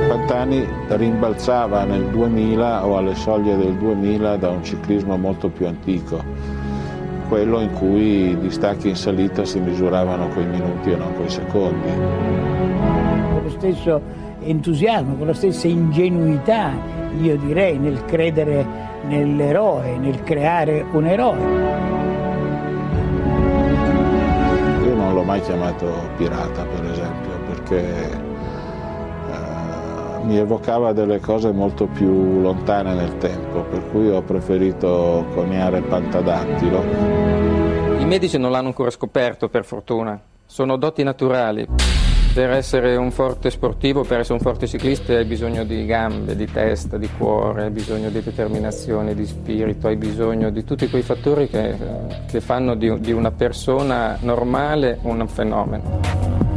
Pantani 0.09 0.67
rimbalzava 0.89 1.85
nel 1.85 2.05
2000 2.09 2.87
o 2.87 2.99
alle 2.99 3.15
soglie 3.15 3.57
del 3.57 3.73
2000 3.77 4.37
da 4.37 4.51
un 4.51 4.63
ciclismo 4.63 5.17
molto 5.17 5.49
più 5.49 5.67
antico, 5.67 6.23
quello 7.29 7.61
in 7.61 7.73
cui 7.73 8.31
i 8.31 8.39
distacchi 8.39 8.91
in 8.91 8.97
salita 8.97 9.47
si 9.47 9.59
misuravano 9.59 10.29
coi 10.29 10.45
minuti 10.45 10.91
e 10.93 10.97
non 10.97 11.15
coi 11.15 11.31
secondi. 11.31 11.89
Con 13.33 13.41
lo 13.43 13.51
stesso 13.51 14.03
entusiasmo, 14.43 15.15
con 15.15 15.29
la 15.29 15.35
stessa 15.35 15.67
ingenuità, 15.67 16.73
io 17.19 17.39
direi, 17.39 17.79
nel 17.79 18.05
credere 18.05 18.91
nell'eroe, 19.05 19.97
nel 19.99 20.23
creare 20.23 20.85
un 20.93 21.07
eroe. 21.07 21.39
Io 24.85 24.95
non 24.95 25.15
l'ho 25.15 25.23
mai 25.23 25.41
chiamato 25.41 26.11
pirata, 26.17 26.65
per 26.65 26.85
esempio, 26.85 27.31
perché 27.49 28.11
eh, 29.31 30.25
mi 30.25 30.37
evocava 30.39 30.93
delle 30.93 31.21
cose 31.21 31.53
molto 31.53 31.87
più 31.87 32.41
lontane 32.41 32.95
nel 32.95 33.17
tempo, 33.19 33.61
per 33.63 33.91
cui 33.91 34.11
ho 34.11 34.23
preferito 34.23 35.27
coniare 35.35 35.81
pantadattilo. 35.81 36.83
I 37.99 38.05
medici 38.05 38.39
non 38.39 38.51
l'hanno 38.51 38.69
ancora 38.69 38.91
scoperto, 38.91 39.49
per 39.49 39.65
fortuna. 39.65 40.21
Sono 40.45 40.77
doti 40.77 41.03
naturali. 41.03 41.67
Per 42.35 42.51
essere 42.51 42.97
un 42.97 43.11
forte 43.11 43.51
sportivo, 43.51 44.05
per 44.05 44.21
essere 44.21 44.39
un 44.39 44.41
forte 44.41 44.67
ciclista 44.67 45.13
hai 45.13 45.27
bisogno 45.27 45.65
di 45.65 45.85
gambe, 45.85 46.35
di 46.35 46.47
testa, 46.47 46.97
di 46.97 47.07
cuore, 47.19 47.65
hai 47.65 47.71
bisogno 47.71 48.09
di 48.09 48.23
determinazione, 48.23 49.15
di 49.15 49.27
spirito, 49.27 49.87
hai 49.87 49.97
bisogno 49.97 50.49
di 50.49 50.65
tutti 50.65 50.89
quei 50.89 51.03
fattori 51.03 51.47
che, 51.47 51.77
che 52.27 52.41
fanno 52.41 52.75
di, 52.75 53.01
di 53.01 53.13
una 53.13 53.33
persona 53.33 54.17
normale 54.23 54.99
un 55.03 55.29
fenomeno. 55.29 56.52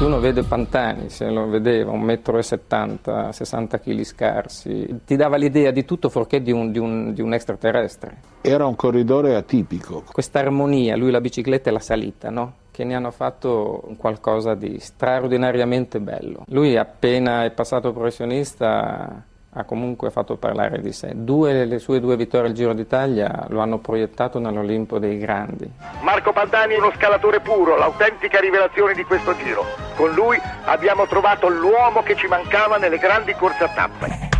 Uno 0.00 0.18
vede 0.18 0.42
Pantani, 0.44 1.10
se 1.10 1.28
lo 1.28 1.46
vedeva, 1.46 1.92
1,70 1.92 3.26
m, 3.26 3.30
60 3.30 3.80
kg 3.80 4.02
scarsi, 4.02 5.00
ti 5.04 5.14
dava 5.14 5.36
l'idea 5.36 5.70
di 5.70 5.84
tutto 5.84 6.08
fuorché 6.08 6.40
di 6.40 6.50
un, 6.50 6.72
di, 6.72 6.78
un, 6.78 7.12
di 7.12 7.20
un, 7.20 7.34
extraterrestre. 7.34 8.16
Era 8.40 8.64
un 8.64 8.76
corridore 8.76 9.34
atipico. 9.34 10.02
Questa 10.10 10.38
armonia, 10.38 10.96
lui 10.96 11.10
la 11.10 11.20
bicicletta 11.20 11.68
e 11.68 11.72
la 11.74 11.80
salita, 11.80 12.30
no? 12.30 12.54
che 12.70 12.84
ne 12.84 12.94
hanno 12.94 13.10
fatto 13.10 13.92
qualcosa 13.98 14.54
di 14.54 14.78
straordinariamente 14.78 16.00
bello. 16.00 16.44
Lui 16.46 16.78
appena 16.78 17.44
è 17.44 17.50
passato 17.50 17.92
professionista 17.92 19.22
ha 19.52 19.64
comunque 19.64 20.10
fatto 20.10 20.36
parlare 20.36 20.80
di 20.80 20.92
sé. 20.92 21.12
Due, 21.14 21.64
le 21.64 21.78
sue 21.78 21.98
due 21.98 22.16
vittorie 22.16 22.48
al 22.48 22.54
Giro 22.54 22.72
d'Italia 22.72 23.46
lo 23.48 23.60
hanno 23.60 23.78
proiettato 23.78 24.38
nell'Olimpo 24.38 24.98
dei 24.98 25.18
grandi. 25.18 25.68
Marco 26.02 26.32
Pantani 26.32 26.74
è 26.74 26.78
uno 26.78 26.92
scalatore 26.96 27.40
puro, 27.40 27.76
l'autentica 27.76 28.38
rivelazione 28.38 28.94
di 28.94 29.02
questo 29.04 29.36
Giro. 29.36 29.64
Con 29.96 30.12
lui 30.12 30.40
abbiamo 30.64 31.06
trovato 31.06 31.48
l'uomo 31.48 32.02
che 32.02 32.14
ci 32.14 32.28
mancava 32.28 32.76
nelle 32.76 32.98
grandi 32.98 33.32
corse 33.34 33.64
a 33.64 33.68
tappe. 33.68 34.39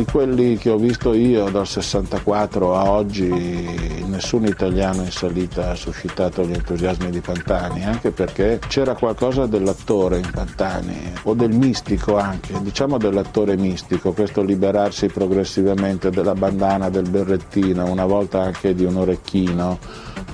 Di 0.00 0.06
quelli 0.06 0.56
che 0.56 0.70
ho 0.70 0.78
visto 0.78 1.12
io 1.12 1.50
dal 1.50 1.66
64 1.66 2.74
a 2.74 2.90
oggi 2.90 3.28
nessun 4.06 4.46
italiano 4.46 5.02
in 5.02 5.10
salita 5.10 5.72
ha 5.72 5.74
suscitato 5.74 6.42
gli 6.42 6.54
entusiasmi 6.54 7.10
di 7.10 7.20
Pantani, 7.20 7.84
anche 7.84 8.10
perché 8.10 8.60
c'era 8.66 8.94
qualcosa 8.94 9.44
dell'attore 9.44 10.16
in 10.16 10.30
Pantani, 10.32 11.12
o 11.24 11.34
del 11.34 11.50
mistico 11.50 12.16
anche, 12.16 12.58
diciamo 12.62 12.96
dell'attore 12.96 13.58
mistico, 13.58 14.14
questo 14.14 14.42
liberarsi 14.42 15.08
progressivamente 15.08 16.08
della 16.08 16.32
bandana, 16.32 16.88
del 16.88 17.10
berrettino, 17.10 17.84
una 17.84 18.06
volta 18.06 18.40
anche 18.40 18.74
di 18.74 18.84
un 18.84 18.96
orecchino, 18.96 19.78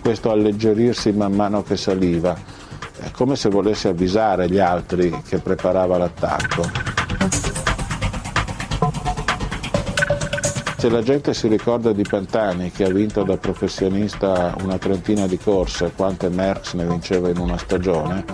questo 0.01 0.31
alleggerirsi 0.31 1.11
man 1.11 1.33
mano 1.33 1.65
che 1.65 1.77
saliva, 1.77 2.39
è 3.01 3.11
come 3.11 3.35
se 3.35 3.49
volesse 3.49 3.89
avvisare 3.89 4.49
gli 4.49 4.61
altri 4.61 5.23
che 5.27 5.39
preparava 5.39 5.99
l'attacco. 5.99 7.06
Se 10.87 10.93
la 10.93 11.03
gente 11.03 11.35
si 11.35 11.49
ricorda 11.49 11.91
di 11.91 12.05
Pantani 12.09 12.71
che 12.71 12.85
ha 12.85 12.91
vinto 12.91 13.25
da 13.25 13.37
professionista 13.37 14.55
una 14.63 14.79
trentina 14.79 15.27
di 15.27 15.37
corse, 15.37 15.91
quante 15.97 16.29
Merckx 16.29 16.75
ne 16.75 16.87
vinceva 16.87 17.29
in 17.29 17.39
una 17.39 17.59
stagione, 17.59 18.25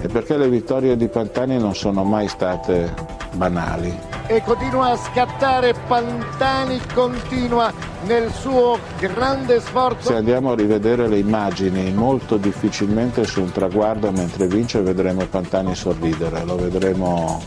è 0.00 0.08
perché 0.08 0.36
le 0.36 0.48
vittorie 0.48 0.96
di 0.96 1.06
Pantani 1.06 1.60
non 1.60 1.76
sono 1.76 2.02
mai 2.02 2.26
state 2.26 2.92
banali. 3.34 3.96
E 4.26 4.42
continua 4.42 4.90
a 4.90 4.96
scattare 4.96 5.74
Pantani, 5.86 6.80
continua 6.92 7.72
nel 8.06 8.32
suo 8.32 8.80
grande 8.98 9.60
sforzo. 9.60 10.08
Se 10.08 10.16
andiamo 10.16 10.50
a 10.50 10.54
rivedere 10.56 11.06
le 11.06 11.18
immagini, 11.18 11.92
molto 11.92 12.36
difficilmente 12.36 13.22
su 13.22 13.42
un 13.42 13.52
traguardo 13.52 14.10
mentre 14.10 14.48
vince 14.48 14.80
vedremo 14.80 15.24
Pantani 15.26 15.76
sorridere, 15.76 16.44
lo 16.44 16.56
vedremo 16.56 17.40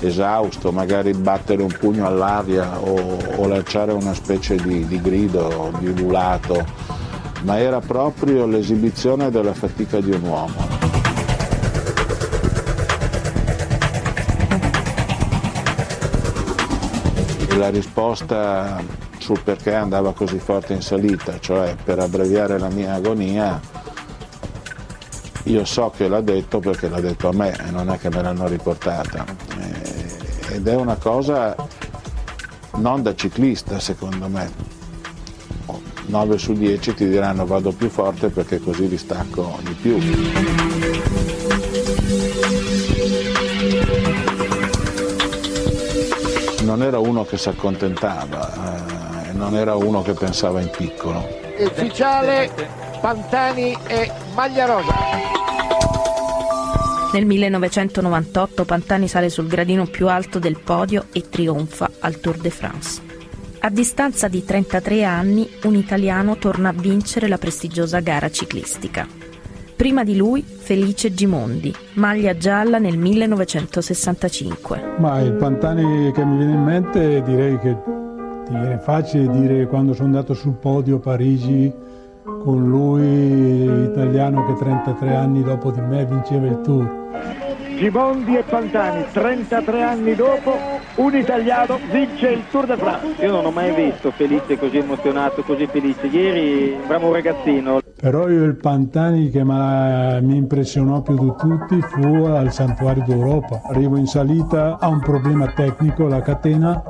esausto, 0.00 0.72
magari 0.72 1.12
battere 1.12 1.62
un 1.62 1.74
pugno 1.78 2.06
all'aria 2.06 2.78
o, 2.78 3.18
o 3.36 3.46
lanciare 3.46 3.92
una 3.92 4.14
specie 4.14 4.56
di, 4.56 4.86
di 4.86 5.00
grido, 5.00 5.72
di 5.78 5.88
ululato, 5.88 6.64
ma 7.42 7.58
era 7.58 7.80
proprio 7.80 8.46
l'esibizione 8.46 9.30
della 9.30 9.54
fatica 9.54 10.00
di 10.00 10.10
un 10.10 10.22
uomo. 10.22 10.84
La 17.56 17.70
risposta 17.70 18.82
sul 19.16 19.40
perché 19.42 19.74
andava 19.74 20.12
così 20.12 20.38
forte 20.38 20.74
in 20.74 20.82
salita, 20.82 21.40
cioè 21.40 21.74
per 21.82 21.98
abbreviare 21.98 22.58
la 22.58 22.68
mia 22.68 22.94
agonia, 22.94 23.58
io 25.46 25.64
so 25.64 25.92
che 25.96 26.08
l'ha 26.08 26.20
detto 26.20 26.58
perché 26.58 26.88
l'ha 26.88 27.00
detto 27.00 27.28
a 27.28 27.32
me 27.32 27.56
e 27.66 27.70
non 27.70 27.90
è 27.90 27.98
che 27.98 28.08
me 28.10 28.22
l'hanno 28.22 28.46
riportata. 28.48 29.24
Eh, 29.58 30.54
ed 30.54 30.66
è 30.66 30.74
una 30.74 30.96
cosa 30.96 31.54
non 32.76 33.02
da 33.02 33.14
ciclista 33.14 33.78
secondo 33.78 34.28
me. 34.28 34.74
9 36.06 36.38
su 36.38 36.52
10 36.52 36.94
ti 36.94 37.08
diranno 37.08 37.46
vado 37.46 37.72
più 37.72 37.88
forte 37.88 38.28
perché 38.28 38.60
così 38.60 38.88
li 38.88 38.96
stacco 38.96 39.58
di 39.62 39.72
più. 39.72 39.98
Non 46.64 46.82
era 46.82 46.98
uno 46.98 47.24
che 47.24 47.36
si 47.36 47.48
accontentava, 47.48 49.28
eh, 49.28 49.32
non 49.32 49.56
era 49.56 49.74
uno 49.74 50.02
che 50.02 50.12
pensava 50.12 50.60
in 50.60 50.70
piccolo. 50.70 51.26
Ufficiale 51.58 52.50
Pantani 53.00 53.76
e 53.86 54.10
Maglia 54.34 54.66
Rosa. 54.66 55.35
Nel 57.16 57.24
1998 57.24 58.66
Pantani 58.66 59.08
sale 59.08 59.30
sul 59.30 59.46
gradino 59.46 59.86
più 59.86 60.06
alto 60.06 60.38
del 60.38 60.60
podio 60.62 61.06
e 61.14 61.30
trionfa 61.30 61.90
al 62.00 62.20
Tour 62.20 62.36
de 62.36 62.50
France. 62.50 63.00
A 63.60 63.70
distanza 63.70 64.28
di 64.28 64.44
33 64.44 65.02
anni, 65.02 65.48
un 65.62 65.76
italiano 65.76 66.36
torna 66.36 66.68
a 66.68 66.74
vincere 66.74 67.26
la 67.26 67.38
prestigiosa 67.38 68.00
gara 68.00 68.30
ciclistica. 68.30 69.06
Prima 69.74 70.04
di 70.04 70.14
lui 70.14 70.42
Felice 70.42 71.14
Gimondi, 71.14 71.74
maglia 71.94 72.36
gialla 72.36 72.76
nel 72.76 72.98
1965. 72.98 74.96
Ma 74.98 75.18
il 75.20 75.32
Pantani 75.32 76.12
che 76.12 76.22
mi 76.22 76.36
viene 76.36 76.52
in 76.52 76.62
mente 76.62 77.22
direi 77.22 77.58
che 77.60 77.78
ti 78.44 78.52
viene 78.52 78.78
facile 78.78 79.30
dire 79.30 79.66
quando 79.68 79.94
sono 79.94 80.08
andato 80.08 80.34
sul 80.34 80.56
podio 80.56 80.96
a 80.96 81.00
Parigi 81.00 81.72
con 82.26 82.68
lui, 82.68 83.84
italiano 83.84 84.44
che 84.46 84.54
33 84.54 85.14
anni 85.14 85.42
dopo 85.44 85.70
di 85.70 85.80
me 85.80 86.04
vinceva 86.04 86.46
il 86.46 86.60
Tour. 86.60 87.04
Gimondi 87.76 88.36
e 88.36 88.42
Pantani, 88.42 89.04
33 89.12 89.82
anni 89.82 90.14
dopo, 90.16 90.58
un 90.96 91.14
italiano 91.14 91.78
vince 91.90 92.28
il 92.28 92.42
Tour 92.50 92.66
de 92.66 92.76
France. 92.76 93.24
Io 93.24 93.30
non 93.30 93.44
ho 93.44 93.50
mai 93.50 93.74
visto 93.74 94.10
Felice 94.10 94.58
così 94.58 94.78
emozionato, 94.78 95.42
così 95.42 95.66
felice. 95.66 96.06
Ieri 96.06 96.76
un 96.88 97.12
ragazzino. 97.12 97.80
Però 98.00 98.28
io 98.28 98.44
il 98.44 98.56
Pantani 98.56 99.30
che 99.30 99.44
mi 99.44 100.36
impressionò 100.36 101.02
più 101.02 101.18
di 101.18 101.32
tutti 101.38 101.80
fu 101.82 102.24
al 102.24 102.52
Santuario 102.52 103.04
d'Europa. 103.06 103.62
Arrivo 103.66 103.96
in 103.96 104.06
salita, 104.06 104.78
ha 104.78 104.88
un 104.88 105.00
problema 105.00 105.46
tecnico, 105.48 106.06
la 106.06 106.22
catena 106.22 106.82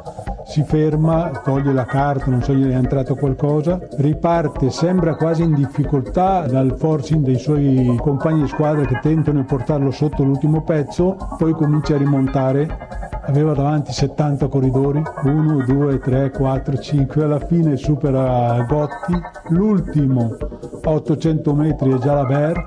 si 0.44 0.62
ferma, 0.62 1.30
toglie 1.42 1.72
la 1.72 1.84
carta, 1.84 2.30
non 2.30 2.42
so 2.42 2.54
gli 2.54 2.70
è 2.70 2.74
entrato 2.74 3.16
qualcosa, 3.16 3.80
riparte, 3.96 4.70
sembra 4.70 5.16
quasi 5.16 5.42
in 5.42 5.54
difficoltà 5.54 6.46
dal 6.46 6.76
forcing 6.78 7.24
dei 7.24 7.38
suoi 7.38 7.98
compagni 8.00 8.42
di 8.42 8.48
squadra 8.48 8.84
che 8.84 9.00
tentano 9.02 9.40
di 9.40 9.46
portarlo 9.46 9.90
sotto 9.90 10.22
l'ultimo 10.22 10.62
pezzo, 10.62 11.16
poi 11.36 11.52
comincia 11.52 11.96
a 11.96 11.98
rimontare, 11.98 12.78
aveva 13.26 13.52
davanti 13.52 13.92
70 13.92 14.48
corridori, 14.48 15.02
1, 15.22 15.64
2, 15.64 15.98
3, 15.98 16.30
4, 16.30 16.78
5, 16.78 17.22
alla 17.22 17.40
fine 17.40 17.76
supera 17.76 18.64
Gotti, 18.68 19.20
l'ultimo 19.48 20.36
a 20.82 20.90
800 20.90 21.54
metri 21.54 21.92
è 21.92 21.98
già 21.98 22.14
la 22.14 22.24
Ver, 22.24 22.62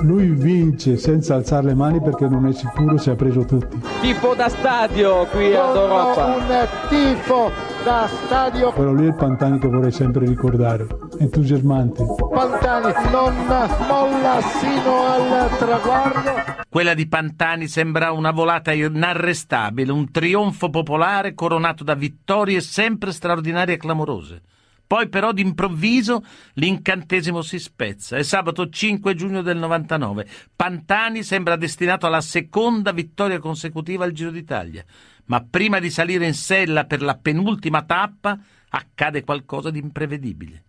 lui 0.00 0.28
vince 0.30 0.96
senza 0.96 1.34
alzare 1.34 1.66
le 1.66 1.74
mani 1.74 2.00
perché 2.00 2.28
non 2.28 2.46
è 2.46 2.52
sicuro 2.52 2.96
se 2.98 3.12
ha 3.12 3.14
preso 3.14 3.44
tutti. 3.44 3.80
Tifo 4.00 4.34
da 4.34 4.48
stadio 4.48 5.26
qui 5.26 5.54
ad 5.54 5.74
Europa. 5.74 6.24
Un 6.24 6.66
tifo 6.88 7.73
da 7.84 8.08
stadio. 8.08 8.72
Però 8.72 8.92
lui 8.92 9.04
è 9.04 9.08
il 9.08 9.14
Pantani 9.14 9.58
che 9.58 9.68
vorrei 9.68 9.92
sempre 9.92 10.26
ricordare, 10.26 10.86
entusiasmante. 11.18 12.04
Pantani 12.32 13.10
non 13.10 13.46
molla 13.86 14.40
sino 14.40 15.06
al 15.06 15.58
traguardo. 15.58 16.62
Quella 16.68 16.94
di 16.94 17.06
Pantani 17.06 17.68
sembra 17.68 18.10
una 18.10 18.32
volata 18.32 18.72
inarrestabile, 18.72 19.92
un 19.92 20.10
trionfo 20.10 20.70
popolare 20.70 21.34
coronato 21.34 21.84
da 21.84 21.94
vittorie 21.94 22.60
sempre 22.60 23.12
straordinarie 23.12 23.74
e 23.74 23.78
clamorose. 23.78 24.42
Poi 24.86 25.08
però 25.08 25.32
d'improvviso 25.32 26.24
l'incantesimo 26.54 27.42
si 27.42 27.58
spezza. 27.58 28.16
È 28.16 28.22
sabato 28.22 28.68
5 28.68 29.14
giugno 29.14 29.42
del 29.42 29.56
99. 29.56 30.26
Pantani 30.54 31.22
sembra 31.22 31.56
destinato 31.56 32.06
alla 32.06 32.20
seconda 32.20 32.92
vittoria 32.92 33.38
consecutiva 33.38 34.04
al 34.04 34.12
Giro 34.12 34.30
d'Italia. 34.30 34.84
Ma 35.26 35.44
prima 35.48 35.78
di 35.78 35.90
salire 35.90 36.26
in 36.26 36.34
sella 36.34 36.84
per 36.84 37.00
la 37.02 37.16
penultima 37.16 37.82
tappa 37.82 38.38
accade 38.68 39.24
qualcosa 39.24 39.70
di 39.70 39.78
imprevedibile. 39.78 40.64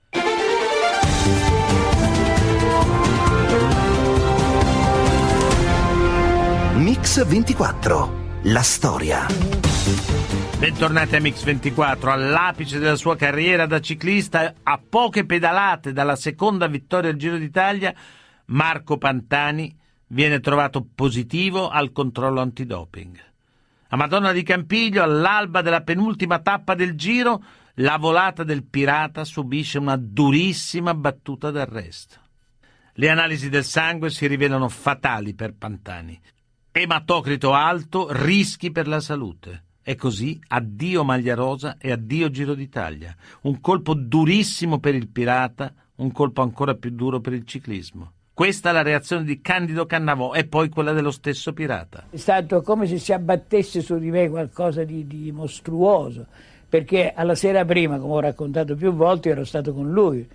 Mix 6.76 7.26
24. 7.26 8.24
La 8.44 8.62
storia. 8.62 9.26
Bentornati 10.58 11.16
a 11.16 11.20
Mix24, 11.20 12.10
all'apice 12.10 12.80
della 12.80 12.96
sua 12.96 13.16
carriera 13.16 13.66
da 13.66 13.80
ciclista, 13.80 14.54
a 14.64 14.80
poche 14.88 15.26
pedalate 15.26 15.94
dalla 15.94 16.16
seconda 16.16 16.68
vittoria 16.68 17.10
al 17.10 17.18
Giro 17.18 17.38
d'Italia, 17.38 17.94
Marco 18.46 18.98
Pantani 18.98 19.76
viene 20.08 20.40
trovato 20.40 20.86
positivo 20.94 21.70
al 21.70 21.92
controllo 21.92 22.42
antidoping. 22.42 23.34
A 23.96 23.98
Madonna 23.98 24.34
di 24.34 24.44
Campiglio, 24.44 25.04
all'alba 25.04 25.62
della 25.62 25.82
penultima 25.82 26.40
tappa 26.40 26.76
del 26.76 26.98
Giro, 26.98 27.42
la 27.76 27.96
volata 27.96 28.44
del 28.44 28.66
pirata 28.66 29.24
subisce 29.24 29.78
una 29.78 29.96
durissima 29.96 30.94
battuta 30.94 31.50
d'arresto. 31.50 32.20
Le 32.96 33.10
analisi 33.10 33.48
del 33.48 33.64
sangue 33.64 34.10
si 34.10 34.28
rivelano 34.28 34.68
fatali 34.68 35.34
per 35.34 35.56
Pantani. 35.56 36.20
Ematocrito 36.74 37.54
alto, 37.54 38.12
rischi 38.12 38.70
per 38.70 38.90
la 38.90 39.00
salute. 39.00 39.64
E 39.82 39.96
così 39.96 40.38
addio 40.46 41.06
Maglia 41.06 41.34
Rosa 41.34 41.78
e 41.78 41.94
addio 41.94 42.30
Giro 42.30 42.54
d'Italia. 42.54 43.16
Un 43.44 43.62
colpo 43.62 43.94
durissimo 43.94 44.78
per 44.80 44.94
il 44.94 45.08
pirata, 45.08 45.74
un 45.96 46.12
colpo 46.12 46.42
ancora 46.42 46.74
più 46.74 46.90
duro 46.90 47.22
per 47.22 47.32
il 47.32 47.46
ciclismo. 47.46 48.15
Questa 48.36 48.72
è 48.72 48.74
la 48.74 48.82
reazione 48.82 49.24
di 49.24 49.40
Candido 49.40 49.86
Cannavò 49.86 50.34
e 50.34 50.44
poi 50.44 50.68
quella 50.68 50.92
dello 50.92 51.12
stesso 51.12 51.54
pirata. 51.54 52.08
È 52.10 52.18
stato 52.18 52.62
come 52.62 52.86
se 52.86 52.98
si 52.98 53.14
abbattesse 53.14 53.80
su 53.80 53.98
di 53.98 54.12
me 54.12 54.28
qualcosa 54.28 54.84
di, 54.84 55.08
di 55.08 55.32
mostruoso, 55.32 56.26
perché 56.68 57.14
alla 57.16 57.36
sera 57.36 57.64
prima, 57.64 57.98
come 57.98 58.14
ho 58.14 58.20
raccontato 58.20 58.76
più 58.76 58.92
volte, 58.92 59.30
ero 59.30 59.46
stato 59.46 59.74
con 59.74 59.90
lui 59.90 60.28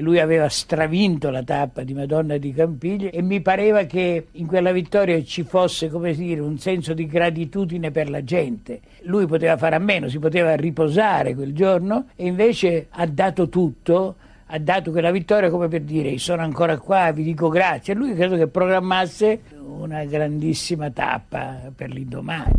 lui 0.00 0.20
aveva 0.20 0.48
stravinto 0.48 1.28
la 1.30 1.42
tappa 1.42 1.82
di 1.82 1.94
Madonna 1.94 2.36
di 2.36 2.52
Campiglio 2.52 3.10
e 3.10 3.20
mi 3.22 3.40
pareva 3.40 3.82
che 3.82 4.28
in 4.30 4.46
quella 4.46 4.70
vittoria 4.70 5.20
ci 5.24 5.42
fosse 5.42 5.88
come 5.88 6.14
dire, 6.14 6.40
un 6.40 6.58
senso 6.58 6.94
di 6.94 7.06
gratitudine 7.06 7.90
per 7.90 8.08
la 8.08 8.22
gente. 8.22 8.80
Lui 9.02 9.26
poteva 9.26 9.56
fare 9.56 9.74
a 9.74 9.80
meno, 9.80 10.08
si 10.08 10.20
poteva 10.20 10.54
riposare 10.54 11.34
quel 11.34 11.52
giorno 11.52 12.06
e 12.14 12.26
invece 12.26 12.86
ha 12.90 13.06
dato 13.06 13.48
tutto, 13.48 14.14
ha 14.50 14.58
dato 14.58 14.90
quella 14.90 15.10
vittoria 15.10 15.50
come 15.50 15.68
per 15.68 15.82
dire 15.82 16.16
sono 16.18 16.42
ancora 16.42 16.78
qua, 16.78 17.10
vi 17.12 17.22
dico 17.22 17.48
grazie. 17.48 17.92
E 17.92 17.96
lui 17.96 18.14
credo 18.14 18.36
che 18.36 18.46
programmasse 18.46 19.40
una 19.60 20.04
grandissima 20.04 20.90
tappa 20.90 21.70
per 21.74 21.90
l'indomani. 21.90 22.52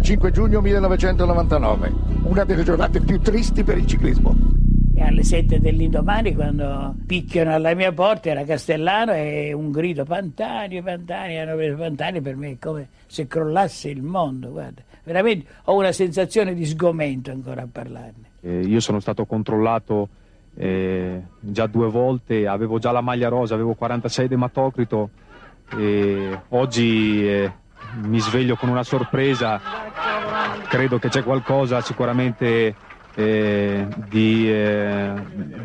5 0.00 0.30
giugno 0.30 0.60
1999, 0.60 1.92
una 2.24 2.44
delle 2.44 2.62
giornate 2.62 3.00
più 3.00 3.20
tristi 3.20 3.64
per 3.64 3.78
il 3.78 3.86
ciclismo. 3.86 4.36
E 4.96 5.02
alle 5.02 5.24
sette 5.24 5.60
dell'indomani 5.60 6.34
quando 6.34 6.94
picchiano 7.06 7.52
alla 7.52 7.74
mia 7.74 7.92
porta 7.92 8.30
era 8.30 8.44
Castellano 8.44 9.12
e 9.12 9.52
un 9.52 9.70
grido 9.70 10.04
Pantani, 10.04 10.82
Pantani, 10.82 11.38
hanno 11.38 11.56
preso 11.56 11.76
Pantani 11.76 12.20
per 12.20 12.36
me 12.36 12.52
è 12.52 12.58
come 12.58 12.88
se 13.06 13.26
crollasse 13.26 13.90
il 13.90 14.02
mondo, 14.02 14.50
guarda. 14.50 14.82
Veramente 15.02 15.46
ho 15.64 15.74
una 15.74 15.92
sensazione 15.92 16.54
di 16.54 16.64
sgomento 16.64 17.30
ancora 17.30 17.62
a 17.62 17.68
parlarne. 17.70 18.30
Eh, 18.40 18.60
io 18.60 18.80
sono 18.80 19.00
stato 19.00 19.26
controllato 19.26 20.08
eh, 20.56 21.22
già 21.40 21.66
due 21.66 21.88
volte, 21.88 22.46
avevo 22.46 22.78
già 22.78 22.92
la 22.92 23.00
maglia 23.00 23.28
rosa, 23.28 23.54
avevo 23.54 23.74
46 23.74 24.28
d'ematocrito 24.28 25.10
e 25.76 26.38
oggi 26.50 27.28
eh, 27.28 27.52
mi 28.02 28.20
sveglio 28.20 28.56
con 28.56 28.68
una 28.68 28.84
sorpresa, 28.84 29.60
credo 30.68 30.98
che 30.98 31.08
c'è 31.08 31.22
qualcosa 31.22 31.80
sicuramente 31.80 32.74
eh, 33.14 33.86
di, 34.08 34.50
eh, 34.50 35.12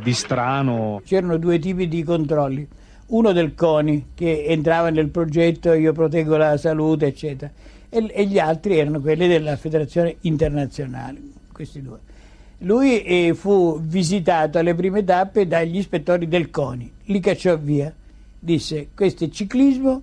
di 0.01 0.13
strano. 0.13 1.01
C'erano 1.03 1.37
due 1.37 1.59
tipi 1.59 1.87
di 1.87 2.03
controlli, 2.03 2.67
uno 3.07 3.31
del 3.31 3.55
CONI 3.55 4.09
che 4.13 4.45
entrava 4.45 4.89
nel 4.89 5.09
progetto 5.09 5.73
Io 5.73 5.93
proteggo 5.93 6.37
la 6.37 6.57
salute, 6.57 7.07
eccetera, 7.07 7.51
e, 7.89 8.11
e 8.11 8.25
gli 8.25 8.39
altri 8.39 8.77
erano 8.77 8.99
quelli 8.99 9.27
della 9.27 9.55
Federazione 9.55 10.17
Internazionale, 10.21 11.19
questi 11.51 11.81
due. 11.81 11.99
Lui 12.59 13.03
eh, 13.03 13.33
fu 13.33 13.79
visitato 13.81 14.57
alle 14.57 14.75
prime 14.75 15.03
tappe 15.03 15.47
dagli 15.47 15.77
ispettori 15.77 16.27
del 16.27 16.49
CONI, 16.49 16.91
li 17.05 17.19
cacciò 17.19 17.57
via, 17.57 17.93
disse 18.37 18.89
questo 18.93 19.23
è 19.23 19.29
ciclismo, 19.29 20.01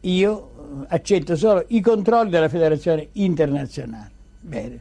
io 0.00 0.86
accetto 0.88 1.34
solo 1.36 1.64
i 1.68 1.80
controlli 1.80 2.30
della 2.30 2.48
Federazione 2.48 3.08
Internazionale. 3.12 4.10
Bene, 4.40 4.80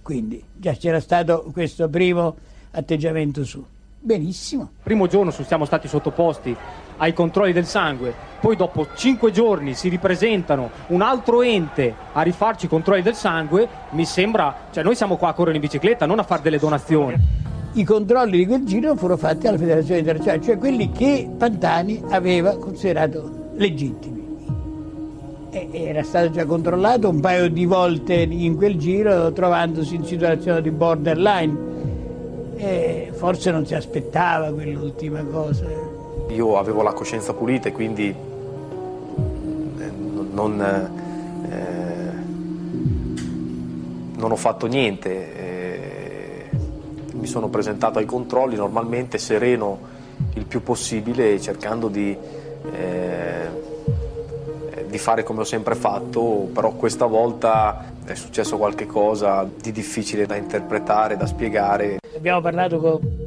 quindi 0.00 0.42
già 0.54 0.72
c'era 0.72 1.00
stato 1.00 1.50
questo 1.52 1.88
primo 1.88 2.36
atteggiamento 2.70 3.44
su. 3.44 3.64
Benissimo. 4.00 4.70
Primo 4.82 5.08
giorno 5.08 5.32
siamo 5.32 5.64
stati 5.64 5.88
sottoposti 5.88 6.56
ai 6.98 7.12
controlli 7.12 7.52
del 7.52 7.66
sangue, 7.66 8.14
poi 8.40 8.54
dopo 8.54 8.86
cinque 8.94 9.32
giorni 9.32 9.74
si 9.74 9.88
ripresentano 9.88 10.70
un 10.88 11.02
altro 11.02 11.42
ente 11.42 11.94
a 12.12 12.22
rifarci 12.22 12.66
i 12.66 12.68
controlli 12.68 13.02
del 13.02 13.14
sangue, 13.14 13.68
mi 13.90 14.04
sembra, 14.04 14.68
cioè 14.70 14.84
noi 14.84 14.94
siamo 14.94 15.16
qua 15.16 15.28
a 15.28 15.32
correre 15.32 15.56
in 15.56 15.62
bicicletta, 15.62 16.06
non 16.06 16.20
a 16.20 16.22
fare 16.22 16.42
delle 16.42 16.58
donazioni. 16.58 17.16
I 17.72 17.84
controlli 17.84 18.38
di 18.38 18.46
quel 18.46 18.64
giro 18.64 18.94
furono 18.94 19.18
fatti 19.18 19.48
alla 19.48 19.58
Federazione 19.58 19.98
Internazionale, 19.98 20.42
cioè 20.42 20.58
quelli 20.58 20.90
che 20.90 21.28
Pantani 21.36 22.00
aveva 22.10 22.56
considerato 22.56 23.50
legittimi. 23.54 24.16
E 25.50 25.68
era 25.72 26.02
stato 26.04 26.30
già 26.30 26.44
controllato 26.44 27.08
un 27.08 27.20
paio 27.20 27.48
di 27.50 27.64
volte 27.64 28.14
in 28.14 28.56
quel 28.56 28.76
giro 28.76 29.32
trovandosi 29.32 29.96
in 29.96 30.04
situazione 30.04 30.62
di 30.62 30.70
borderline. 30.70 31.67
E 32.60 33.12
forse 33.14 33.52
non 33.52 33.64
si 33.64 33.74
aspettava 33.74 34.52
quell'ultima 34.52 35.22
cosa. 35.22 35.64
Io 36.28 36.58
avevo 36.58 36.82
la 36.82 36.92
coscienza 36.92 37.32
pulita 37.32 37.68
e 37.68 37.72
quindi 37.72 38.08
eh, 38.08 38.14
non, 40.32 40.60
eh, 41.48 42.12
non 44.16 44.32
ho 44.32 44.36
fatto 44.36 44.66
niente. 44.66 45.36
Eh, 45.36 46.50
mi 47.12 47.26
sono 47.26 47.48
presentato 47.48 48.00
ai 48.00 48.06
controlli 48.06 48.56
normalmente 48.56 49.18
sereno 49.18 49.78
il 50.34 50.44
più 50.44 50.62
possibile 50.62 51.40
cercando 51.40 51.86
di, 51.88 52.16
eh, 52.72 53.48
di 54.88 54.98
fare 54.98 55.22
come 55.22 55.40
ho 55.40 55.44
sempre 55.44 55.74
fatto, 55.74 56.48
però 56.52 56.72
questa 56.72 57.06
volta 57.06 57.92
è 58.04 58.14
successo 58.14 58.56
qualche 58.56 58.86
cosa 58.86 59.48
di 59.60 59.72
difficile 59.72 60.26
da 60.26 60.36
interpretare, 60.36 61.16
da 61.16 61.26
spiegare. 61.26 61.98
Abbiamo 62.16 62.40
parlato 62.40 62.78
con 62.78 63.26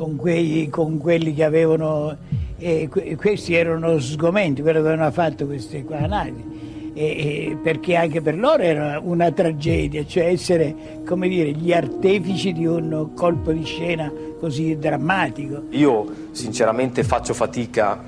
con, 0.00 0.16
quei, 0.16 0.68
con 0.70 0.96
quelli 0.96 1.34
che 1.34 1.44
avevano, 1.44 2.16
eh, 2.56 2.88
questi 3.18 3.54
erano 3.54 3.98
sgomenti, 3.98 4.62
quello 4.62 4.80
che 4.80 4.88
avevano 4.88 5.10
fatto 5.10 5.44
queste 5.44 5.84
qua 5.84 5.98
analisi. 5.98 6.58
E, 6.94 7.04
e 7.04 7.58
perché 7.62 7.96
anche 7.96 8.22
per 8.22 8.36
loro 8.38 8.62
era 8.62 8.98
una 8.98 9.30
tragedia, 9.30 10.04
cioè 10.06 10.24
essere 10.24 11.02
come 11.04 11.28
dire, 11.28 11.50
gli 11.50 11.70
artefici 11.70 12.54
di 12.54 12.64
un 12.64 13.10
colpo 13.14 13.52
di 13.52 13.62
scena 13.64 14.10
così 14.38 14.78
drammatico. 14.78 15.64
Io 15.70 16.06
sinceramente 16.30 17.04
faccio 17.04 17.34
fatica 17.34 18.02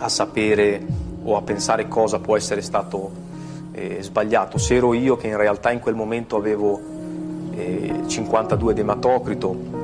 a 0.00 0.08
sapere 0.08 0.84
o 1.22 1.36
a 1.36 1.42
pensare 1.42 1.88
cosa 1.88 2.18
può 2.18 2.36
essere 2.36 2.62
stato 2.62 3.10
eh, 3.72 3.98
sbagliato. 4.00 4.58
Se 4.58 4.74
ero 4.74 4.94
io 4.94 5.16
che 5.16 5.28
in 5.28 5.36
realtà 5.36 5.70
in 5.70 5.80
quel 5.80 5.94
momento 5.94 6.36
avevo 6.36 6.80
eh, 7.54 8.02
52 8.06 8.74
d'ematocrito, 8.74 9.78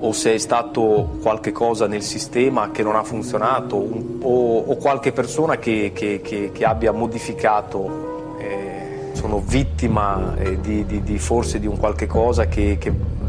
o 0.00 0.12
se 0.12 0.34
è 0.34 0.38
stato 0.38 1.16
qualche 1.20 1.50
cosa 1.50 1.88
nel 1.88 2.02
sistema 2.02 2.70
che 2.70 2.84
non 2.84 2.94
ha 2.94 3.02
funzionato 3.02 3.76
un, 3.76 4.18
o, 4.22 4.58
o, 4.58 4.76
qualche 4.76 5.10
persona 5.10 5.56
che, 5.56 5.90
che, 5.92 6.20
che, 6.22 6.50
che 6.52 6.64
abbia 6.64 6.92
modificato, 6.92 8.36
eh, 8.38 9.10
sono 9.14 9.42
vittima 9.44 10.36
eh, 10.36 10.60
di, 10.60 10.86
di, 10.86 11.02
di, 11.02 11.18
forse 11.18 11.58
di 11.58 11.66
un 11.66 11.76
qualche 11.78 12.06
cosa 12.06 12.46
che, 12.46 12.78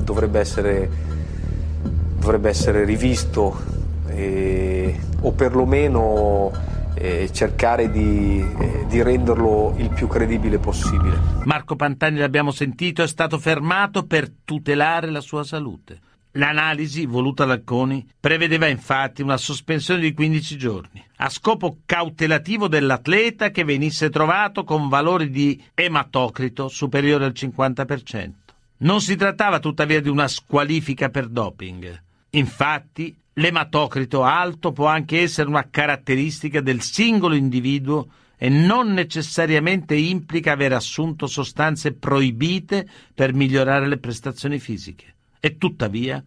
dovrebbe 0.04 0.40
essere, 0.40 0.90
dovrebbe, 2.20 2.50
essere, 2.50 2.84
rivisto 2.84 3.79
eh, 4.12 5.00
o 5.22 5.32
perlomeno 5.32 6.52
eh, 6.96 7.30
cercare 7.32 7.90
di, 7.90 8.40
eh, 8.40 8.86
di, 8.88 9.02
renderlo 9.02 9.76
il 9.78 9.90
più 9.90 10.08
credibile 10.08 10.58
possibile. 10.58 11.18
Marco 11.46 11.76
Pantani, 11.76 12.20
l'abbiamo 12.20 12.52
sentito, 12.52 13.02
è 13.02 13.08
stato 13.08 13.38
fermato 13.38 14.06
per 14.06 14.30
tutelare 14.44 15.10
la 15.10 15.22
sua 15.22 15.44
salute. 15.44 16.00
L'analisi 16.34 17.06
voluta 17.06 17.46
dal 17.46 17.64
CONI 17.64 18.08
prevedeva 18.20 18.68
infatti 18.68 19.24
una 19.24 19.38
sospensione 19.38 20.02
di 20.02 20.14
15 20.14 20.58
giorni, 20.58 21.04
a 21.18 21.30
scopo 21.30 21.80
cautelativo 21.86 22.68
dell'atleta 22.68 23.50
che 23.50 23.64
venisse 23.64 24.12
trovato 24.12 24.64
con 24.64 24.90
valori 24.90 25.32
di 25.32 25.62
ematocrito 25.74 26.68
superiori 26.68 27.24
al 27.24 27.34
50%. 27.34 28.32
Non 28.82 29.02
si 29.02 29.16
trattava 29.16 29.60
tuttavia 29.60 30.00
di 30.02 30.10
una 30.10 30.28
squalifica 30.28 31.10
per 31.10 31.28
doping. 31.28 32.02
Infatti, 32.32 33.18
l'ematocrito 33.40 34.24
alto 34.24 34.74
può 34.74 34.88
anche 34.88 35.22
essere 35.22 35.48
una 35.48 35.68
caratteristica 35.70 36.60
del 36.62 36.82
singolo 36.82 37.36
individuo 37.36 38.08
e 38.38 38.50
non 38.50 38.94
necessariamente 38.94 39.96
implica 39.96 40.54
aver 40.54 40.74
assunto 40.74 41.26
sostanze 41.26 41.94
proibite 41.94 42.88
per 43.14 43.34
migliorare 43.34 43.88
le 43.88 43.98
prestazioni 43.98 44.60
fisiche. 44.60 45.16
E 45.40 45.58
tuttavia, 45.58 46.24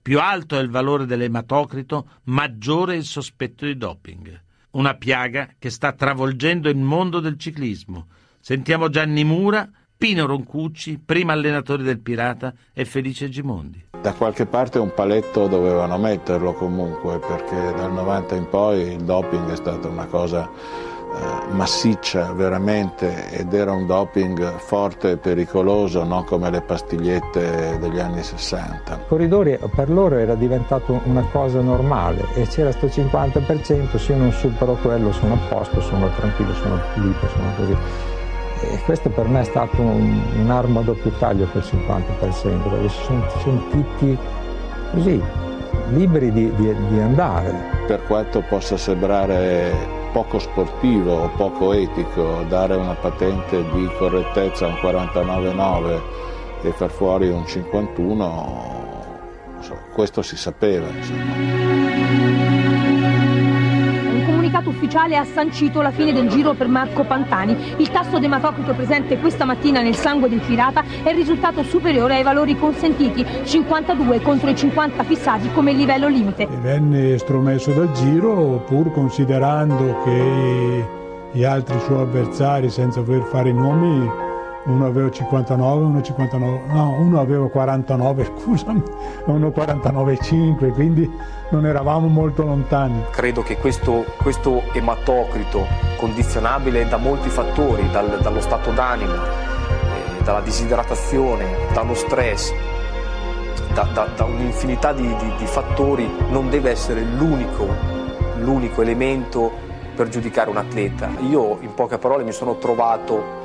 più 0.00 0.20
alto 0.20 0.58
è 0.58 0.62
il 0.62 0.70
valore 0.70 1.06
dell'ematocrito, 1.06 2.08
maggiore 2.24 2.94
è 2.94 2.96
il 2.96 3.04
sospetto 3.04 3.64
di 3.66 3.76
doping. 3.76 4.40
Una 4.72 4.94
piaga 4.94 5.54
che 5.58 5.70
sta 5.70 5.92
travolgendo 5.92 6.68
il 6.68 6.78
mondo 6.78 7.20
del 7.20 7.38
ciclismo. 7.38 8.08
Sentiamo 8.40 8.88
Gianni 8.88 9.24
Mura, 9.24 9.70
Pino 9.96 10.26
Roncucci, 10.26 10.98
prima 10.98 11.32
allenatore 11.32 11.82
del 11.82 12.00
Pirata, 12.00 12.54
e 12.72 12.84
Felice 12.84 13.28
Gimondi. 13.28 13.91
Da 14.02 14.14
qualche 14.14 14.46
parte 14.46 14.80
un 14.80 14.92
paletto 14.92 15.46
dovevano 15.46 15.96
metterlo 15.96 16.54
comunque, 16.54 17.20
perché 17.20 17.72
dal 17.76 17.92
90 17.92 18.34
in 18.34 18.48
poi 18.48 18.80
il 18.94 19.04
doping 19.04 19.48
è 19.48 19.54
stata 19.54 19.86
una 19.86 20.06
cosa 20.06 20.50
eh, 21.14 21.52
massiccia 21.52 22.32
veramente 22.32 23.30
ed 23.30 23.54
era 23.54 23.70
un 23.70 23.86
doping 23.86 24.56
forte 24.56 25.12
e 25.12 25.16
pericoloso, 25.18 26.02
non 26.02 26.24
come 26.24 26.50
le 26.50 26.62
pastigliette 26.62 27.78
degli 27.78 28.00
anni 28.00 28.24
60. 28.24 28.92
I 28.92 28.98
corridori 29.06 29.56
per 29.72 29.88
loro 29.88 30.16
era 30.16 30.34
diventato 30.34 31.00
una 31.04 31.24
cosa 31.30 31.60
normale 31.60 32.24
e 32.34 32.48
c'era 32.48 32.74
questo 32.74 33.02
50%, 33.02 33.98
se 33.98 34.12
io 34.12 34.18
non 34.18 34.32
supero 34.32 34.74
quello 34.82 35.12
sono 35.12 35.34
a 35.34 35.38
posto, 35.48 35.80
sono 35.80 36.08
tranquillo, 36.16 36.52
sono 36.54 36.76
pulito, 36.92 37.28
sono 37.28 37.52
così. 37.56 37.76
E 38.70 38.80
questo 38.84 39.10
per 39.10 39.28
me 39.28 39.40
è 39.40 39.44
stato 39.44 39.80
un, 39.80 40.22
un'arma 40.40 40.80
a 40.80 40.82
doppio 40.82 41.10
taglio 41.18 41.46
quel 41.46 41.62
50%, 41.62 42.04
perché 42.70 42.88
si 42.88 43.02
sono 43.02 43.28
sentiti 43.42 44.18
così, 44.92 45.22
liberi 45.90 46.32
di, 46.32 46.54
di, 46.54 46.74
di 46.88 47.00
andare. 47.00 47.54
Per 47.86 48.02
quanto 48.06 48.42
possa 48.48 48.76
sembrare 48.76 50.00
poco 50.12 50.38
sportivo 50.38 51.14
o 51.14 51.28
poco 51.36 51.72
etico 51.72 52.44
dare 52.48 52.76
una 52.76 52.94
patente 52.94 53.64
di 53.72 53.90
correttezza 53.98 54.66
a 54.66 54.68
un 54.68 54.74
49,9 54.74 56.00
e 56.62 56.70
far 56.72 56.90
fuori 56.90 57.28
un 57.28 57.46
51, 57.46 58.80
questo 59.92 60.22
si 60.22 60.36
sapeva. 60.36 60.86
Insomma 60.88 62.31
comunicato 64.62 64.70
ufficiale 64.70 65.16
ha 65.16 65.24
sancito 65.24 65.82
la 65.82 65.90
fine 65.90 66.12
del 66.12 66.28
giro 66.28 66.54
per 66.54 66.68
Marco 66.68 67.04
Pantani. 67.04 67.74
Il 67.78 67.90
tasso 67.90 68.18
d'ematocrito 68.18 68.72
presente 68.74 69.18
questa 69.18 69.44
mattina 69.44 69.82
nel 69.82 69.96
sangue 69.96 70.28
del 70.28 70.40
pirata 70.40 70.82
è 71.02 71.12
risultato 71.12 71.62
superiore 71.64 72.16
ai 72.16 72.22
valori 72.22 72.56
consentiti, 72.56 73.24
52 73.44 74.20
contro 74.22 74.48
i 74.48 74.56
50 74.56 75.02
fissati 75.04 75.50
come 75.52 75.72
livello 75.72 76.08
limite. 76.08 76.46
Venne 76.46 77.14
estromesso 77.14 77.72
dal 77.72 77.90
giro 77.92 78.62
pur 78.66 78.92
considerando 78.92 80.02
che 80.04 81.00
gli 81.32 81.44
altri 81.44 81.78
suoi 81.80 82.02
avversari, 82.02 82.70
senza 82.70 83.00
voler 83.00 83.22
fare 83.22 83.52
nomi, 83.52 84.30
uno 84.64 84.86
aveva 84.86 85.10
59, 85.10 85.84
uno 85.84 86.00
59, 86.00 86.60
no, 86.68 86.96
uno 86.98 87.20
aveva 87.20 87.48
49, 87.48 88.24
scusami, 88.44 88.82
uno 89.26 89.48
49,5, 89.48 90.72
quindi 90.72 91.10
non 91.50 91.66
eravamo 91.66 92.06
molto 92.06 92.44
lontani. 92.44 93.04
Credo 93.10 93.42
che 93.42 93.56
questo, 93.56 94.04
questo 94.18 94.62
ematocrito, 94.72 95.66
condizionabile 95.96 96.86
da 96.86 96.96
molti 96.96 97.28
fattori, 97.28 97.88
dal, 97.90 98.20
dallo 98.20 98.40
stato 98.40 98.70
d'animo, 98.70 99.12
eh, 99.14 100.22
dalla 100.22 100.40
disidratazione, 100.40 101.44
dallo 101.72 101.94
stress, 101.94 102.52
da, 103.74 103.82
da, 103.92 104.06
da 104.14 104.24
un'infinità 104.24 104.92
di, 104.92 105.02
di, 105.16 105.32
di, 105.38 105.46
fattori, 105.46 106.08
non 106.28 106.50
deve 106.50 106.70
essere 106.70 107.02
l'unico, 107.02 107.66
l'unico 108.36 108.82
elemento 108.82 109.50
per 109.96 110.08
giudicare 110.08 110.50
un 110.50 110.56
atleta. 110.56 111.08
Io 111.20 111.58
in 111.60 111.74
poche 111.74 111.98
parole 111.98 112.22
mi 112.22 112.32
sono 112.32 112.56
trovato 112.56 113.41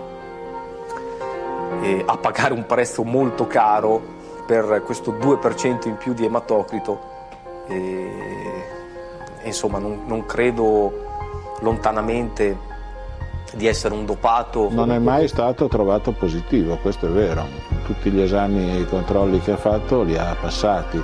eh, 1.81 2.03
a 2.05 2.17
pagare 2.17 2.53
un 2.53 2.65
prezzo 2.65 3.03
molto 3.03 3.47
caro 3.47 4.15
per 4.45 4.81
questo 4.85 5.11
2% 5.11 5.87
in 5.87 5.97
più 5.97 6.13
di 6.13 6.25
ematocrito 6.25 6.99
e, 7.67 8.09
insomma 9.43 9.77
non, 9.77 10.03
non 10.05 10.25
credo 10.25 11.05
lontanamente 11.59 12.75
di 13.55 13.67
essere 13.67 13.93
un 13.93 14.05
dopato. 14.05 14.69
Non 14.71 14.91
è 14.91 14.99
mai 14.99 15.27
stato 15.27 15.67
trovato 15.67 16.11
positivo, 16.11 16.77
questo 16.77 17.07
è 17.07 17.09
vero. 17.09 17.45
Tutti 17.85 18.09
gli 18.09 18.21
esami 18.21 18.71
e 18.71 18.79
i 18.81 18.85
controlli 18.85 19.39
che 19.39 19.51
ha 19.51 19.57
fatto 19.57 20.03
li 20.03 20.17
ha 20.17 20.35
passati 20.39 21.01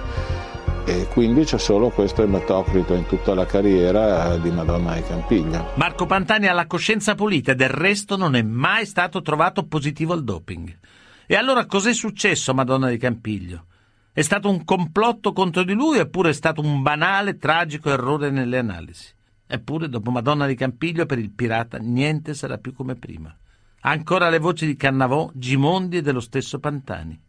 e 0.85 1.07
quindi 1.07 1.45
c'è 1.45 1.57
solo 1.57 1.89
questo 1.89 2.23
ematocrito 2.23 2.93
in 2.93 3.05
tutta 3.05 3.33
la 3.33 3.45
carriera 3.45 4.37
di 4.37 4.51
Madonna 4.51 4.95
di 4.95 5.03
Campiglio. 5.03 5.71
Marco 5.75 6.05
Pantani 6.05 6.47
ha 6.47 6.53
la 6.53 6.67
coscienza 6.67 7.15
pulita 7.15 7.53
e 7.53 7.55
del 7.55 7.69
resto 7.69 8.17
non 8.17 8.35
è 8.35 8.41
mai 8.41 8.85
stato 8.85 9.21
trovato 9.21 9.65
positivo 9.65 10.13
al 10.13 10.23
doping. 10.23 10.77
E 11.25 11.35
allora 11.35 11.65
cos'è 11.65 11.93
successo 11.93 12.51
a 12.51 12.55
Madonna 12.55 12.89
di 12.89 12.97
Campiglio? 12.97 13.65
È 14.11 14.21
stato 14.21 14.49
un 14.49 14.63
complotto 14.63 15.31
contro 15.31 15.63
di 15.63 15.73
lui 15.73 15.99
oppure 15.99 16.29
è 16.29 16.33
stato 16.33 16.61
un 16.61 16.81
banale, 16.81 17.37
tragico 17.37 17.89
errore 17.89 18.29
nelle 18.29 18.57
analisi? 18.57 19.11
Eppure, 19.47 19.89
dopo 19.89 20.11
Madonna 20.11 20.45
di 20.45 20.55
Campiglio, 20.55 21.05
per 21.05 21.17
il 21.17 21.31
pirata 21.31 21.77
niente 21.77 22.33
sarà 22.33 22.57
più 22.57 22.73
come 22.73 22.95
prima. 22.95 23.35
Ancora 23.81 24.29
le 24.29 24.39
voci 24.39 24.65
di 24.65 24.75
Cannavò, 24.75 25.29
Gimondi 25.33 25.97
e 25.97 26.01
dello 26.01 26.19
stesso 26.19 26.59
Pantani. 26.59 27.19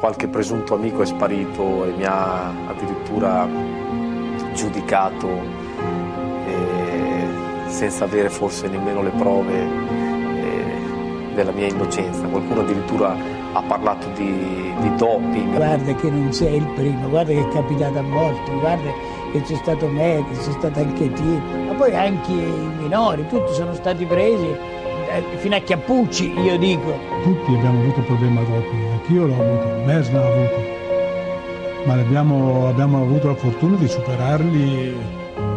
Qualche 0.00 0.28
presunto 0.28 0.74
amico 0.74 1.02
è 1.02 1.06
sparito 1.06 1.84
e 1.84 1.90
mi 1.90 2.04
ha 2.04 2.48
addirittura 2.68 3.46
giudicato 4.54 5.28
eh, 6.46 7.26
senza 7.66 8.04
avere 8.04 8.30
forse 8.30 8.66
nemmeno 8.68 9.02
le 9.02 9.10
prove 9.10 9.58
eh, 9.60 11.34
della 11.34 11.52
mia 11.52 11.68
innocenza. 11.68 12.26
Qualcuno 12.26 12.62
addirittura 12.62 13.14
ha 13.52 13.60
parlato 13.60 14.08
di, 14.16 14.72
di 14.80 14.94
doping. 14.96 15.56
Guarda 15.56 15.94
che 15.94 16.10
non 16.10 16.32
sei 16.32 16.56
il 16.56 16.66
primo, 16.68 17.10
guarda 17.10 17.32
che 17.32 17.40
è 17.40 17.48
capitato 17.48 17.98
a 17.98 18.02
molti, 18.02 18.50
guarda 18.58 18.90
che 19.32 19.42
c'è 19.42 19.54
stato 19.56 19.86
me, 19.86 20.24
che 20.30 20.38
c'è 20.38 20.52
stato 20.52 20.78
anche 20.78 21.12
Tino, 21.12 21.42
ma 21.66 21.74
poi 21.74 21.94
anche 21.94 22.32
i 22.32 22.70
minori, 22.78 23.26
tutti 23.28 23.52
sono 23.52 23.74
stati 23.74 24.06
presi, 24.06 24.46
eh, 24.46 25.22
fino 25.36 25.56
a 25.56 25.58
Chiappucci 25.58 26.32
io 26.40 26.56
dico. 26.56 26.90
Tutti 27.22 27.54
abbiamo 27.54 27.80
avuto 27.80 28.00
problemi 28.00 28.36
doping, 28.36 28.89
anch'io 29.00 29.26
l'ho 29.26 29.34
avuto, 29.34 29.84
Mers 29.84 30.10
l'ha 30.12 30.26
avuto, 30.26 30.62
ma 31.84 31.94
abbiamo, 31.94 32.68
abbiamo 32.68 33.00
avuto 33.02 33.28
la 33.28 33.34
fortuna 33.34 33.76
di 33.76 33.88
superarli 33.88 34.94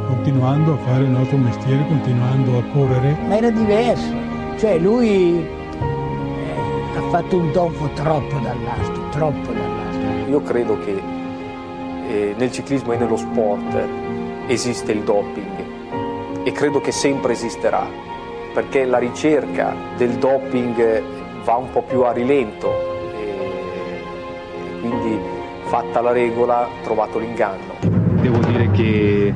continuando 0.07 0.73
a 0.73 0.77
fare 0.77 1.03
il 1.03 1.09
nostro 1.09 1.37
mestiere, 1.37 1.85
continuando 1.87 2.57
a 2.57 2.63
correre. 2.71 3.17
Ma 3.27 3.37
era 3.37 3.49
diverso, 3.49 4.13
cioè 4.57 4.79
lui 4.79 5.39
eh, 5.39 6.97
ha 6.97 7.01
fatto 7.09 7.37
un 7.37 7.51
tonfo 7.51 7.89
troppo 7.93 8.37
dall'astro, 8.39 9.09
troppo 9.09 9.51
dall'astro. 9.51 10.29
Io 10.29 10.41
credo 10.41 10.79
che 10.79 11.01
eh, 12.07 12.35
nel 12.37 12.51
ciclismo 12.51 12.93
e 12.93 12.97
nello 12.97 13.17
sport 13.17 13.87
esiste 14.47 14.91
il 14.93 15.03
doping 15.03 15.51
e 16.43 16.51
credo 16.51 16.79
che 16.79 16.91
sempre 16.91 17.33
esisterà, 17.33 17.85
perché 18.53 18.85
la 18.85 18.97
ricerca 18.97 19.75
del 19.97 20.11
doping 20.11 21.01
va 21.43 21.55
un 21.55 21.69
po' 21.71 21.81
più 21.81 22.03
a 22.03 22.11
rilento 22.11 22.92
fatta 25.73 26.01
la 26.01 26.11
regola 26.11 26.67
trovato 26.83 27.17
l'inganno. 27.17 27.73
Devo 28.21 28.37
dire 28.45 28.69
che 28.69 29.33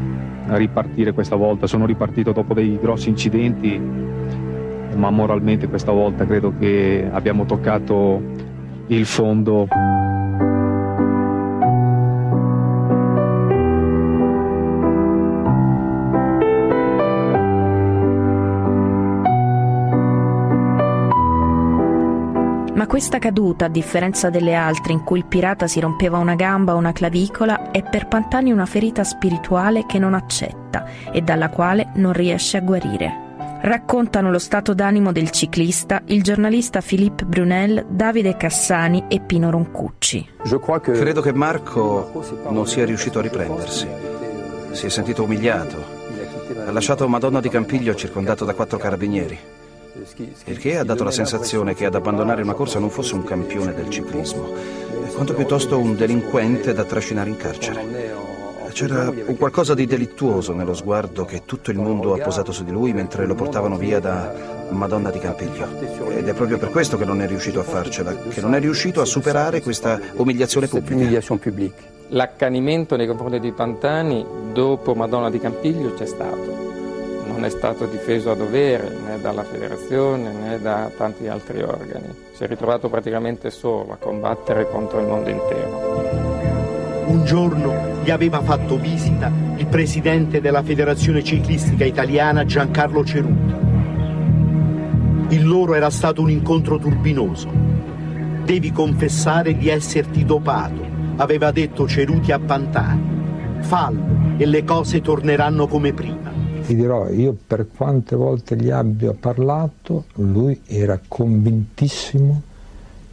ripartire 0.49 1.11
questa 1.11 1.35
volta, 1.35 1.65
sono 1.65 1.87
ripartito 1.87 2.31
dopo 2.31 2.53
dei 2.53 2.77
grossi 2.79 3.09
incidenti, 3.09 3.75
ma 4.93 5.09
moralmente 5.09 5.67
questa 5.67 5.91
volta 5.91 6.27
credo 6.27 6.53
che 6.59 7.09
abbiamo 7.11 7.45
toccato 7.45 8.21
il 8.85 9.05
fondo. 9.07 9.67
Questa 22.87 23.19
caduta, 23.19 23.65
a 23.65 23.69
differenza 23.69 24.29
delle 24.29 24.55
altre 24.55 24.93
in 24.93 25.03
cui 25.03 25.19
il 25.19 25.25
pirata 25.25 25.67
si 25.67 25.79
rompeva 25.79 26.17
una 26.17 26.35
gamba 26.35 26.73
o 26.73 26.77
una 26.77 26.93
clavicola, 26.93 27.69
è 27.71 27.83
per 27.83 28.07
Pantani 28.07 28.51
una 28.51 28.65
ferita 28.65 29.03
spirituale 29.03 29.85
che 29.85 29.99
non 29.99 30.13
accetta 30.13 30.85
e 31.11 31.21
dalla 31.21 31.49
quale 31.49 31.91
non 31.95 32.13
riesce 32.13 32.57
a 32.57 32.61
guarire. 32.61 33.25
Raccontano 33.61 34.31
lo 34.31 34.39
stato 34.39 34.73
d'animo 34.73 35.11
del 35.11 35.31
ciclista 35.31 36.01
il 36.05 36.23
giornalista 36.23 36.79
Philippe 36.79 37.25
Brunel, 37.25 37.85
Davide 37.89 38.37
Cassani 38.37 39.05
e 39.07 39.19
Pino 39.19 39.51
Roncucci. 39.51 40.29
Credo 40.81 41.21
che 41.21 41.33
Marco 41.33 42.23
non 42.49 42.67
sia 42.67 42.85
riuscito 42.85 43.19
a 43.19 43.23
riprendersi. 43.23 43.87
Si 44.71 44.85
è 44.85 44.89
sentito 44.89 45.23
umiliato. 45.23 45.83
Ha 46.65 46.71
lasciato 46.71 47.07
Madonna 47.07 47.41
di 47.41 47.49
Campiglio 47.49 47.95
circondato 47.95 48.45
da 48.45 48.53
quattro 48.53 48.77
carabinieri 48.77 49.56
il 50.45 50.57
che 50.59 50.77
ha 50.77 50.83
dato 50.83 51.03
la 51.03 51.11
sensazione 51.11 51.73
che 51.73 51.85
ad 51.85 51.95
abbandonare 51.95 52.43
una 52.43 52.53
corsa 52.53 52.77
non 52.77 52.89
fosse 52.89 53.15
un 53.15 53.23
campione 53.23 53.73
del 53.73 53.89
ciclismo, 53.89 54.47
quanto 55.13 55.33
piuttosto 55.33 55.79
un 55.79 55.95
delinquente 55.95 56.73
da 56.73 56.83
trascinare 56.83 57.29
in 57.29 57.37
carcere. 57.37 58.25
C'era 58.71 59.09
un 59.09 59.37
qualcosa 59.37 59.73
di 59.73 59.87
delittuoso 59.87 60.53
nello 60.53 60.75
sguardo 60.75 61.25
che 61.25 61.43
tutto 61.45 61.71
il 61.71 61.79
mondo 61.79 62.13
ha 62.13 62.19
posato 62.19 62.51
su 62.51 62.63
di 62.63 62.69
lui 62.69 62.93
mentre 62.93 63.25
lo 63.25 63.33
portavano 63.33 63.75
via 63.75 63.99
da 63.99 64.67
Madonna 64.69 65.09
di 65.09 65.17
Campiglio. 65.17 65.67
Ed 66.11 66.27
è 66.27 66.33
proprio 66.35 66.59
per 66.59 66.69
questo 66.69 66.95
che 66.95 67.05
non 67.05 67.21
è 67.21 67.27
riuscito 67.27 67.59
a 67.59 67.63
farcela, 67.63 68.15
che 68.15 68.39
non 68.39 68.53
è 68.53 68.59
riuscito 68.59 69.01
a 69.01 69.05
superare 69.05 69.63
questa 69.63 69.99
umiliazione 70.17 70.67
pubblica. 70.67 71.33
L'accanimento 72.09 72.95
nei 72.95 73.07
confronti 73.07 73.39
di 73.39 73.51
Pantani 73.51 74.23
dopo 74.53 74.93
Madonna 74.93 75.31
di 75.31 75.39
Campiglio 75.39 75.95
c'è 75.95 76.05
stato 76.05 76.66
non 77.27 77.45
è 77.45 77.49
stato 77.49 77.85
difeso 77.85 78.31
a 78.31 78.35
dovere 78.35 78.89
né 78.89 79.19
dalla 79.21 79.43
federazione 79.43 80.31
né 80.31 80.59
da 80.59 80.89
tanti 80.95 81.27
altri 81.27 81.61
organi. 81.61 82.07
Si 82.33 82.43
è 82.43 82.47
ritrovato 82.47 82.89
praticamente 82.89 83.51
solo 83.51 83.91
a 83.91 83.97
combattere 83.97 84.69
contro 84.69 84.99
il 84.99 85.05
mondo 85.05 85.29
intero. 85.29 87.05
Un 87.07 87.23
giorno 87.25 88.01
gli 88.03 88.09
aveva 88.09 88.41
fatto 88.41 88.77
visita 88.77 89.31
il 89.57 89.67
presidente 89.67 90.41
della 90.41 90.63
Federazione 90.63 91.23
Ciclistica 91.23 91.85
Italiana 91.85 92.45
Giancarlo 92.45 93.03
Ceruti. 93.03 93.55
Il 95.29 95.45
loro 95.45 95.75
era 95.75 95.89
stato 95.89 96.21
un 96.21 96.29
incontro 96.29 96.77
turbinoso. 96.77 97.49
Devi 98.43 98.71
confessare 98.71 99.55
di 99.55 99.69
esserti 99.69 100.25
dopato, 100.25 100.85
aveva 101.17 101.51
detto 101.51 101.87
Ceruti 101.87 102.31
a 102.31 102.39
Pantani. 102.39 103.15
Fallo 103.59 104.35
e 104.37 104.45
le 104.45 104.63
cose 104.63 105.01
torneranno 105.01 105.67
come 105.67 105.91
prima 105.93 106.26
ti 106.67 106.75
dirò, 106.75 107.07
io 107.07 107.33
per 107.47 107.69
quante 107.73 108.17
volte 108.17 108.57
gli 108.57 108.69
abbia 108.69 109.13
parlato, 109.13 110.03
lui 110.15 110.61
era 110.65 110.99
convintissimo 111.07 112.41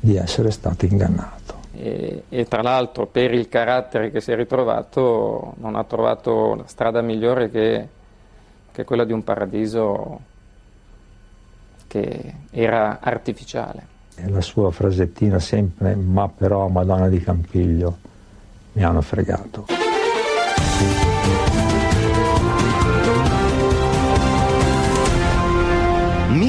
di 0.01 0.17
essere 0.17 0.51
stato 0.51 0.87
ingannato. 0.87 1.63
E, 1.73 2.25
e, 2.29 2.49
tra 2.49 2.63
l'altro 2.63 3.07
per 3.07 3.33
il 3.33 3.49
carattere 3.49 4.11
che 4.11 4.21
si 4.21 4.33
è 4.33 4.35
ritrovato 4.35 5.55
non 5.59 5.77
ha 5.77 5.85
trovato 5.85 6.57
la 6.57 6.67
strada 6.67 7.01
migliore 7.01 7.49
che, 7.49 7.89
che 8.73 8.85
quella 8.85 9.05
di 9.05 9.13
un 9.13 9.23
paradiso 9.23 10.21
che 11.87 12.35
era 12.51 12.99
artificiale. 13.01 13.87
E 14.17 14.29
la 14.31 14.41
sua 14.41 14.73
frasettina 14.73 15.39
sempre, 15.39 15.95
ma 15.95 16.29
però 16.29 16.67
Madonna 16.67 17.09
di 17.09 17.21
Campiglio 17.21 17.99
mi 18.73 18.83
hanno 18.83 19.01
fregato. 19.01 19.67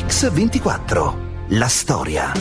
Mix 0.05 0.29
24, 0.31 1.47
la 1.49 1.67
storia. 1.67 2.31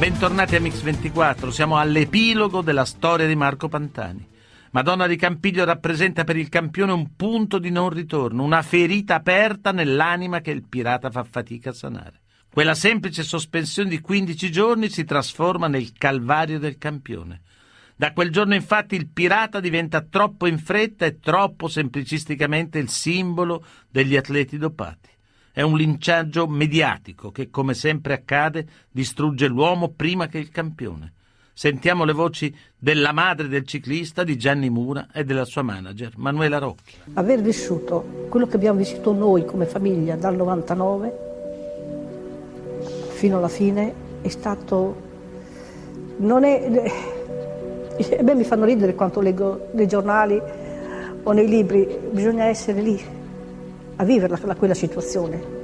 Bentornati 0.00 0.56
a 0.56 0.60
Mix 0.60 0.80
24, 0.80 1.52
siamo 1.52 1.78
all'epilogo 1.78 2.60
della 2.60 2.84
storia 2.84 3.28
di 3.28 3.36
Marco 3.36 3.68
Pantani. 3.68 4.26
Madonna 4.72 5.06
di 5.06 5.14
Campiglio 5.14 5.64
rappresenta 5.64 6.24
per 6.24 6.36
il 6.36 6.48
campione 6.48 6.90
un 6.90 7.14
punto 7.14 7.60
di 7.60 7.70
non 7.70 7.90
ritorno, 7.90 8.42
una 8.42 8.62
ferita 8.62 9.14
aperta 9.14 9.70
nell'anima 9.70 10.40
che 10.40 10.50
il 10.50 10.64
pirata 10.68 11.08
fa 11.08 11.22
fatica 11.22 11.70
a 11.70 11.72
sanare. 11.72 12.20
Quella 12.52 12.74
semplice 12.74 13.22
sospensione 13.22 13.88
di 13.88 14.00
15 14.00 14.50
giorni 14.50 14.90
si 14.90 15.04
trasforma 15.04 15.68
nel 15.68 15.92
calvario 15.96 16.58
del 16.58 16.78
campione. 16.78 17.42
Da 17.94 18.12
quel 18.12 18.32
giorno 18.32 18.56
infatti 18.56 18.96
il 18.96 19.06
pirata 19.06 19.60
diventa 19.60 20.00
troppo 20.00 20.48
in 20.48 20.58
fretta 20.58 21.06
e 21.06 21.20
troppo 21.20 21.68
semplicisticamente 21.68 22.80
il 22.80 22.88
simbolo 22.88 23.64
degli 23.88 24.16
atleti 24.16 24.58
dopati. 24.58 25.10
È 25.60 25.62
un 25.62 25.76
linciaggio 25.76 26.46
mediatico 26.46 27.30
che, 27.30 27.50
come 27.50 27.74
sempre 27.74 28.14
accade, 28.14 28.66
distrugge 28.90 29.46
l'uomo 29.46 29.92
prima 29.94 30.26
che 30.26 30.38
il 30.38 30.48
campione. 30.48 31.12
Sentiamo 31.52 32.04
le 32.04 32.14
voci 32.14 32.56
della 32.78 33.12
madre 33.12 33.46
del 33.46 33.66
ciclista, 33.66 34.24
di 34.24 34.38
Gianni 34.38 34.70
Mura 34.70 35.08
e 35.12 35.22
della 35.22 35.44
sua 35.44 35.60
manager, 35.60 36.12
Manuela 36.16 36.56
Rocchi. 36.56 36.94
Aver 37.12 37.42
vissuto 37.42 38.26
quello 38.30 38.46
che 38.46 38.56
abbiamo 38.56 38.78
vissuto 38.78 39.12
noi 39.12 39.44
come 39.44 39.66
famiglia 39.66 40.16
dal 40.16 40.34
99 40.34 41.28
fino 43.10 43.36
alla 43.36 43.48
fine 43.48 43.92
è 44.22 44.28
stato... 44.28 45.08
Non 46.16 46.44
è... 46.44 46.90
A 48.18 48.22
me 48.22 48.34
mi 48.34 48.44
fanno 48.44 48.64
ridere 48.64 48.94
quando 48.94 49.20
leggo 49.20 49.68
nei 49.74 49.86
giornali 49.86 50.40
o 51.22 51.32
nei 51.32 51.46
libri, 51.46 51.86
bisogna 52.10 52.44
essere 52.44 52.80
lì 52.80 53.18
a 54.00 54.04
vivere 54.04 54.34
quella 54.56 54.74
situazione. 54.74 55.58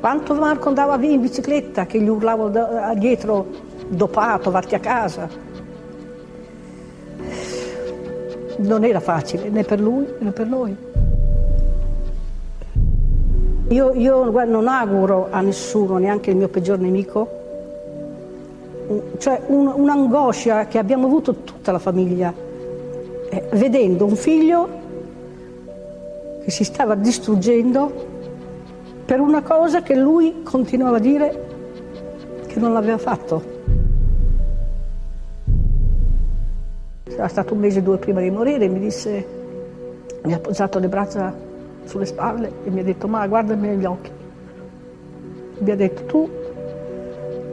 Quanto 0.00 0.34
Marco 0.34 0.68
andava 0.68 0.96
via 0.96 1.10
in 1.10 1.20
bicicletta 1.20 1.84
che 1.84 2.00
gli 2.00 2.08
urlavo 2.08 2.48
da, 2.48 2.94
dietro 2.96 3.46
dopato, 3.86 4.50
vatti 4.50 4.74
a 4.74 4.80
casa. 4.80 5.28
Non 8.56 8.84
era 8.84 9.00
facile 9.00 9.50
né 9.50 9.62
per 9.62 9.78
lui 9.78 10.06
né 10.18 10.30
per 10.30 10.46
noi. 10.46 10.76
Io, 13.68 13.92
io 13.94 14.44
non 14.44 14.68
auguro 14.68 15.28
a 15.30 15.40
nessuno, 15.40 15.98
neanche 15.98 16.30
il 16.30 16.36
mio 16.36 16.48
peggior 16.48 16.78
nemico, 16.78 17.40
cioè 19.18 19.40
un, 19.46 19.66
un'angoscia 19.66 20.66
che 20.66 20.78
abbiamo 20.78 21.06
avuto 21.06 21.34
tutta 21.44 21.72
la 21.72 21.78
famiglia, 21.78 22.32
eh, 23.30 23.44
vedendo 23.52 24.04
un 24.04 24.16
figlio 24.16 24.80
che 26.44 26.50
si 26.50 26.64
stava 26.64 26.94
distruggendo 26.94 28.10
per 29.04 29.20
una 29.20 29.42
cosa 29.42 29.82
che 29.82 29.94
lui 29.94 30.42
continuava 30.42 30.96
a 30.96 31.00
dire 31.00 31.46
che 32.46 32.58
non 32.58 32.72
l'aveva 32.72 32.98
fatto. 32.98 33.60
Era 37.04 37.28
stato 37.28 37.54
un 37.54 37.60
mese 37.60 37.80
o 37.80 37.82
due 37.82 37.98
prima 37.98 38.20
di 38.20 38.30
morire, 38.30 38.68
mi 38.68 38.80
disse, 38.80 39.26
mi 40.22 40.32
ha 40.32 40.36
appoggiato 40.36 40.78
le 40.78 40.88
braccia 40.88 41.34
sulle 41.84 42.06
spalle 42.06 42.50
e 42.64 42.70
mi 42.70 42.80
ha 42.80 42.84
detto, 42.84 43.06
ma 43.06 43.26
guardami 43.26 43.68
negli 43.68 43.84
occhi. 43.84 44.10
Mi 45.58 45.70
ha 45.70 45.76
detto, 45.76 46.04
tu 46.04 46.30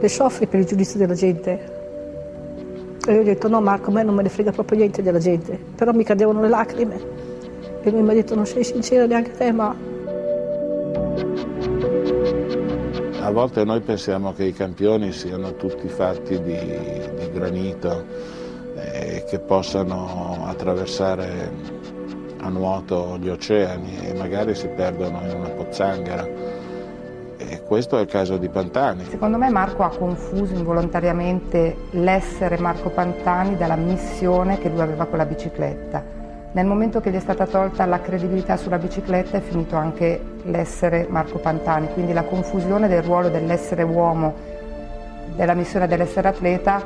le 0.00 0.08
soffri 0.08 0.46
per 0.46 0.60
il 0.60 0.66
giudizio 0.66 0.98
della 0.98 1.14
gente. 1.14 1.78
E 3.06 3.12
io 3.12 3.20
ho 3.20 3.24
detto, 3.24 3.48
no 3.48 3.60
Marco, 3.60 3.90
a 3.90 3.92
me 3.92 4.02
non 4.02 4.14
me 4.14 4.22
ne 4.22 4.28
frega 4.28 4.50
proprio 4.50 4.78
niente 4.78 5.02
della 5.02 5.18
gente, 5.18 5.58
però 5.74 5.92
mi 5.92 6.04
cadevano 6.04 6.40
le 6.40 6.48
lacrime. 6.48 7.19
E 7.82 7.90
lui 7.90 8.02
mi 8.02 8.10
ha 8.10 8.14
detto, 8.14 8.34
non 8.34 8.46
sei 8.46 8.62
sincera 8.62 9.06
neanche 9.06 9.32
te, 9.32 9.52
ma... 9.52 9.74
A 13.22 13.30
volte 13.32 13.64
noi 13.64 13.80
pensiamo 13.80 14.32
che 14.32 14.44
i 14.44 14.52
campioni 14.52 15.12
siano 15.12 15.54
tutti 15.54 15.88
fatti 15.88 16.42
di, 16.42 16.58
di 17.16 17.30
granito 17.32 18.04
e 18.74 19.24
che 19.28 19.38
possano 19.38 20.44
attraversare 20.46 21.50
a 22.40 22.48
nuoto 22.48 23.16
gli 23.18 23.28
oceani 23.28 24.08
e 24.08 24.14
magari 24.14 24.54
si 24.54 24.68
perdono 24.68 25.20
in 25.28 25.36
una 25.36 25.50
pozzanghera. 25.50 26.26
E 27.36 27.62
questo 27.62 27.96
è 27.96 28.00
il 28.00 28.06
caso 28.06 28.36
di 28.36 28.48
Pantani. 28.48 29.04
Secondo 29.08 29.38
me 29.38 29.48
Marco 29.48 29.84
ha 29.84 29.90
confuso 29.90 30.52
involontariamente 30.54 31.76
l'essere 31.90 32.58
Marco 32.58 32.90
Pantani 32.90 33.56
dalla 33.56 33.76
missione 33.76 34.58
che 34.58 34.68
lui 34.68 34.80
aveva 34.80 35.06
con 35.06 35.18
la 35.18 35.24
bicicletta. 35.24 36.19
Nel 36.52 36.66
momento 36.66 37.00
che 37.00 37.12
gli 37.12 37.16
è 37.16 37.20
stata 37.20 37.46
tolta 37.46 37.86
la 37.86 38.00
credibilità 38.00 38.56
sulla 38.56 38.78
bicicletta 38.78 39.36
è 39.36 39.40
finito 39.40 39.76
anche 39.76 40.20
l'essere 40.42 41.06
Marco 41.08 41.38
Pantani, 41.38 41.88
quindi 41.92 42.12
la 42.12 42.24
confusione 42.24 42.88
del 42.88 43.02
ruolo 43.02 43.28
dell'essere 43.28 43.84
uomo, 43.84 44.34
della 45.36 45.54
missione 45.54 45.86
dell'essere 45.86 46.26
atleta 46.26 46.82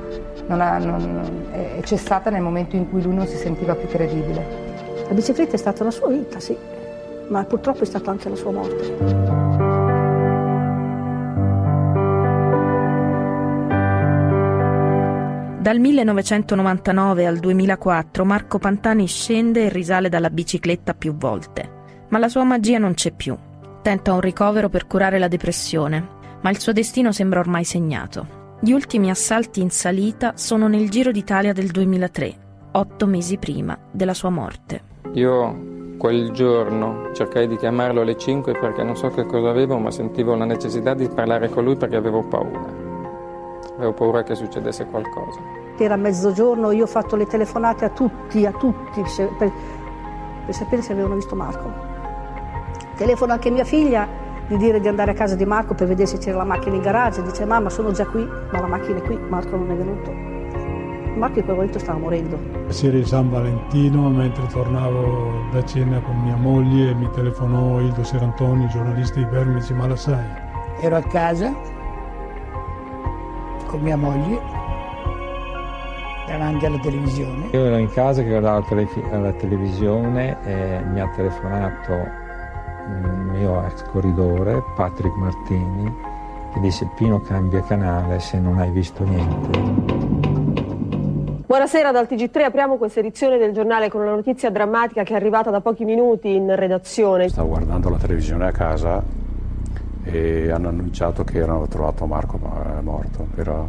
non 0.48 0.60
ha, 0.60 0.76
non, 0.76 1.48
è 1.50 1.80
cessata 1.82 2.28
nel 2.28 2.42
momento 2.42 2.76
in 2.76 2.90
cui 2.90 3.00
lui 3.00 3.14
non 3.14 3.26
si 3.26 3.36
sentiva 3.36 3.74
più 3.74 3.88
credibile. 3.88 4.44
La 5.08 5.14
bicicletta 5.14 5.54
è 5.54 5.58
stata 5.58 5.82
la 5.82 5.90
sua 5.90 6.08
vita, 6.08 6.38
sì, 6.40 6.54
ma 7.28 7.42
purtroppo 7.44 7.84
è 7.84 7.86
stata 7.86 8.10
anche 8.10 8.28
la 8.28 8.36
sua 8.36 8.52
morte. 8.52 9.43
Dal 15.64 15.78
1999 15.78 17.24
al 17.24 17.38
2004 17.38 18.22
Marco 18.26 18.58
Pantani 18.58 19.06
scende 19.06 19.64
e 19.64 19.68
risale 19.70 20.10
dalla 20.10 20.28
bicicletta 20.28 20.92
più 20.92 21.16
volte, 21.16 22.04
ma 22.10 22.18
la 22.18 22.28
sua 22.28 22.44
magia 22.44 22.76
non 22.76 22.92
c'è 22.92 23.12
più. 23.12 23.34
Tenta 23.80 24.12
un 24.12 24.20
ricovero 24.20 24.68
per 24.68 24.86
curare 24.86 25.18
la 25.18 25.26
depressione, 25.26 26.06
ma 26.42 26.50
il 26.50 26.58
suo 26.58 26.72
destino 26.72 27.12
sembra 27.12 27.40
ormai 27.40 27.64
segnato. 27.64 28.58
Gli 28.60 28.72
ultimi 28.72 29.08
assalti 29.08 29.62
in 29.62 29.70
salita 29.70 30.34
sono 30.36 30.68
nel 30.68 30.90
Giro 30.90 31.10
d'Italia 31.10 31.54
del 31.54 31.70
2003, 31.70 32.34
otto 32.72 33.06
mesi 33.06 33.38
prima 33.38 33.74
della 33.90 34.12
sua 34.12 34.28
morte. 34.28 34.82
Io 35.14 35.96
quel 35.96 36.30
giorno 36.32 37.08
cercai 37.14 37.48
di 37.48 37.56
chiamarlo 37.56 38.02
alle 38.02 38.18
5 38.18 38.52
perché 38.52 38.82
non 38.82 38.96
so 38.98 39.08
che 39.08 39.24
cosa 39.24 39.48
avevo, 39.48 39.78
ma 39.78 39.90
sentivo 39.90 40.34
la 40.34 40.44
necessità 40.44 40.92
di 40.92 41.08
parlare 41.08 41.48
con 41.48 41.64
lui 41.64 41.76
perché 41.76 41.96
avevo 41.96 42.22
paura. 42.22 42.83
Avevo 43.84 43.92
paura 43.92 44.22
che 44.22 44.34
succedesse 44.34 44.86
qualcosa. 44.86 45.40
Era 45.76 45.96
mezzogiorno, 45.96 46.70
io 46.70 46.84
ho 46.84 46.86
fatto 46.86 47.16
le 47.16 47.26
telefonate 47.26 47.84
a 47.84 47.90
tutti, 47.90 48.46
a 48.46 48.52
tutti, 48.52 49.02
per, 49.36 49.52
per 50.46 50.54
sapere 50.54 50.80
se 50.80 50.92
avevano 50.92 51.16
visto 51.16 51.34
Marco. 51.34 51.70
Telefono 52.96 53.32
anche 53.32 53.50
mia 53.50 53.64
figlia 53.64 54.08
di 54.46 54.56
dire 54.56 54.80
di 54.80 54.88
andare 54.88 55.10
a 55.10 55.14
casa 55.14 55.34
di 55.34 55.44
Marco 55.44 55.74
per 55.74 55.86
vedere 55.86 56.06
se 56.06 56.16
c'era 56.18 56.38
la 56.38 56.44
macchina 56.44 56.76
in 56.76 56.80
garage. 56.80 57.22
Dice 57.22 57.44
mamma 57.44 57.68
sono 57.68 57.90
già 57.90 58.06
qui, 58.06 58.24
ma 58.24 58.60
la 58.60 58.66
macchina 58.66 58.98
è 58.98 59.02
qui, 59.02 59.18
Marco 59.28 59.56
non 59.56 59.70
è 59.70 59.74
venuto. 59.74 60.10
Marco 61.18 61.38
in 61.40 61.44
quel 61.44 61.56
momento 61.56 61.78
stava 61.78 61.98
morendo. 61.98 62.38
Sera 62.68 62.96
di 62.96 63.04
San 63.04 63.28
Valentino, 63.28 64.08
mentre 64.08 64.46
tornavo 64.46 65.48
da 65.52 65.62
cena 65.64 66.00
con 66.00 66.16
mia 66.22 66.36
moglie, 66.36 66.94
mi 66.94 67.10
telefonò 67.10 67.80
Ildo 67.80 68.02
Serantoni, 68.02 68.66
giornalista 68.68 69.18
di 69.18 69.26
Bermi, 69.26 69.54
dice 69.54 69.74
ma 69.74 69.86
la 69.86 69.96
sai? 69.96 70.24
Ero 70.80 70.96
a 70.96 71.02
casa 71.02 71.73
con 73.74 73.82
mia 73.82 73.96
moglie 73.96 74.40
davanti 76.28 76.64
alla 76.64 76.78
televisione. 76.78 77.48
Io 77.50 77.64
ero 77.64 77.76
in 77.76 77.90
casa 77.90 78.22
che 78.22 78.28
guardavo 78.28 78.64
la 79.20 79.32
televisione 79.32 80.36
e 80.44 80.80
mi 80.84 81.00
ha 81.00 81.08
telefonato 81.08 81.92
un 82.86 83.30
mio 83.32 83.64
ex 83.66 83.82
corridore, 83.90 84.62
Patrick 84.76 85.16
Martini, 85.16 85.92
che 86.52 86.60
disse 86.60 86.88
Pino 86.94 87.20
cambia 87.20 87.62
canale 87.62 88.20
se 88.20 88.38
non 88.38 88.58
hai 88.58 88.70
visto 88.70 89.02
niente. 89.02 89.58
Buonasera 91.46 91.90
dal 91.90 92.06
TG3, 92.08 92.42
apriamo 92.44 92.76
questa 92.76 93.00
edizione 93.00 93.38
del 93.38 93.52
giornale 93.52 93.88
con 93.88 94.02
una 94.02 94.14
notizia 94.14 94.50
drammatica 94.50 95.02
che 95.02 95.14
è 95.14 95.16
arrivata 95.16 95.50
da 95.50 95.60
pochi 95.60 95.84
minuti 95.84 96.32
in 96.32 96.54
redazione. 96.54 97.28
Stavo 97.28 97.48
guardando 97.48 97.88
la 97.88 97.96
televisione 97.96 98.46
a 98.46 98.52
casa 98.52 99.23
e 100.04 100.50
hanno 100.50 100.68
annunciato 100.68 101.24
che 101.24 101.38
erano 101.38 101.66
trovato 101.66 102.06
Marco 102.06 102.38
morto, 102.82 103.26
Era, 103.36 103.66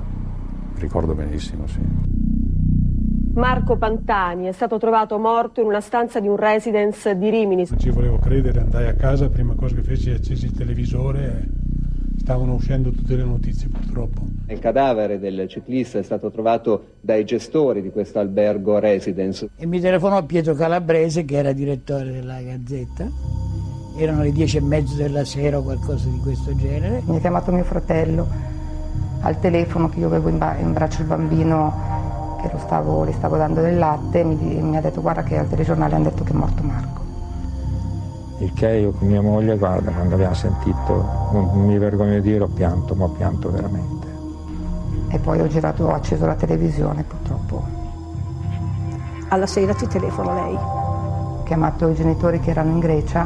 ricordo 0.76 1.14
benissimo, 1.14 1.66
sì. 1.68 1.80
Marco 3.34 3.78
Pantani 3.78 4.46
è 4.46 4.54
stato 4.54 4.78
trovato 4.78 5.18
morto 5.18 5.60
in 5.60 5.68
una 5.68 5.82
stanza 5.82 6.20
di 6.22 6.28
un 6.28 6.38
residence 6.38 7.18
di 7.18 7.30
Rimini. 7.30 7.66
Non 7.70 7.80
ci 7.80 7.90
volevo 7.90 8.18
credere, 8.18 8.62
andai 8.62 8.88
a 8.88 8.94
casa, 8.94 9.30
prima 9.30 9.56
cosa 9.56 9.76
che 9.76 9.84
feci 9.84 10.12
accesi 10.12 10.46
il 10.46 10.54
televisore 10.54 11.26
e 11.26 11.48
stavano 12.18 12.54
uscendo 12.54 12.92
tutte 12.92 13.16
le 13.18 13.26
notizie 13.26 13.68
purtroppo. 13.68 14.26
Il 14.48 14.60
cadavere 14.60 15.20
del 15.20 15.48
ciclista 15.50 16.00
è 16.00 16.04
stato 16.04 16.32
trovato 16.32 16.94
dai 17.02 17.26
gestori 17.26 17.82
di 17.82 17.92
questo 17.92 18.20
albergo 18.20 18.80
residence. 18.80 19.50
E 19.58 19.66
mi 19.66 19.82
telefonò 19.82 20.24
Pietro 20.24 20.54
Calabrese 20.54 21.26
che 21.26 21.36
era 21.36 21.52
direttore 21.52 22.12
della 22.12 22.42
Gazzetta 22.42 23.10
erano 23.96 24.22
le 24.22 24.32
dieci 24.32 24.58
e 24.58 24.62
mezzo 24.62 24.96
della 24.96 25.24
sera 25.24 25.58
o 25.58 25.62
qualcosa 25.62 26.08
di 26.08 26.20
questo 26.20 26.56
genere. 26.56 27.02
Mi 27.06 27.18
ha 27.18 27.20
chiamato 27.20 27.52
mio 27.52 27.64
fratello 27.64 28.28
al 29.22 29.40
telefono 29.40 29.90
che 29.90 30.00
io 30.00 30.08
avevo 30.08 30.30
in, 30.30 30.56
in 30.60 30.74
braccio 30.74 31.02
il 31.02 31.08
bambino 31.08 31.94
che 32.42 32.52
stavo, 32.60 33.06
gli 33.06 33.14
stavo 33.14 33.38
dando 33.38 33.62
del 33.62 33.78
latte 33.78 34.20
e 34.20 34.24
mi, 34.24 34.36
mi, 34.36 34.78
ha 34.78 34.82
detto 34.82 35.02
guarda 35.02 35.24
che 35.24 35.38
al 35.38 35.50
telegiornale 35.50 35.96
hanno 35.96 36.04
detto 36.04 36.24
che 36.24 36.32
è 36.32 36.36
morto 36.36 36.64
Marco. 36.64 37.04
Il 38.40 38.54
che 38.54 38.70
io 38.70 38.92
con 38.92 39.08
mia 39.08 39.22
moglie, 39.22 39.58
guarda, 39.58 39.92
quando 39.92 40.16
abbiamo 40.16 40.34
sentito, 40.34 41.30
non 41.32 41.66
mi 41.66 41.78
vergogno 41.78 42.16
di 42.16 42.22
dire, 42.22 42.44
ho 42.44 42.48
pianto, 42.48 42.94
ma 42.94 43.06
ho 43.06 43.10
pianto 43.10 43.50
veramente. 43.50 44.08
E 45.08 45.20
poi 45.20 45.40
ho 45.40 45.48
girato, 45.48 45.86
ho 45.86 45.94
acceso 45.94 46.26
la 46.26 46.36
televisione 46.36 47.04
purtroppo. 47.04 47.64
Alla 49.30 49.48
sera 49.48 49.74
ci 49.74 49.88
telefono 49.88 50.34
lei. 50.34 50.56
Ho 50.56 51.44
chiamato 51.44 51.88
i 51.88 51.96
genitori 51.96 52.40
che 52.40 52.50
erano 52.50 52.72
in 52.72 52.80
Grecia 52.80 53.26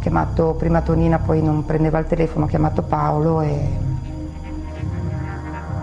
chiamato 0.00 0.54
prima 0.54 0.80
Tonina, 0.80 1.18
poi 1.18 1.42
non 1.42 1.64
prendeva 1.64 1.98
il 1.98 2.06
telefono, 2.06 2.46
ho 2.46 2.48
chiamato 2.48 2.82
Paolo 2.82 3.40
e... 3.42 3.88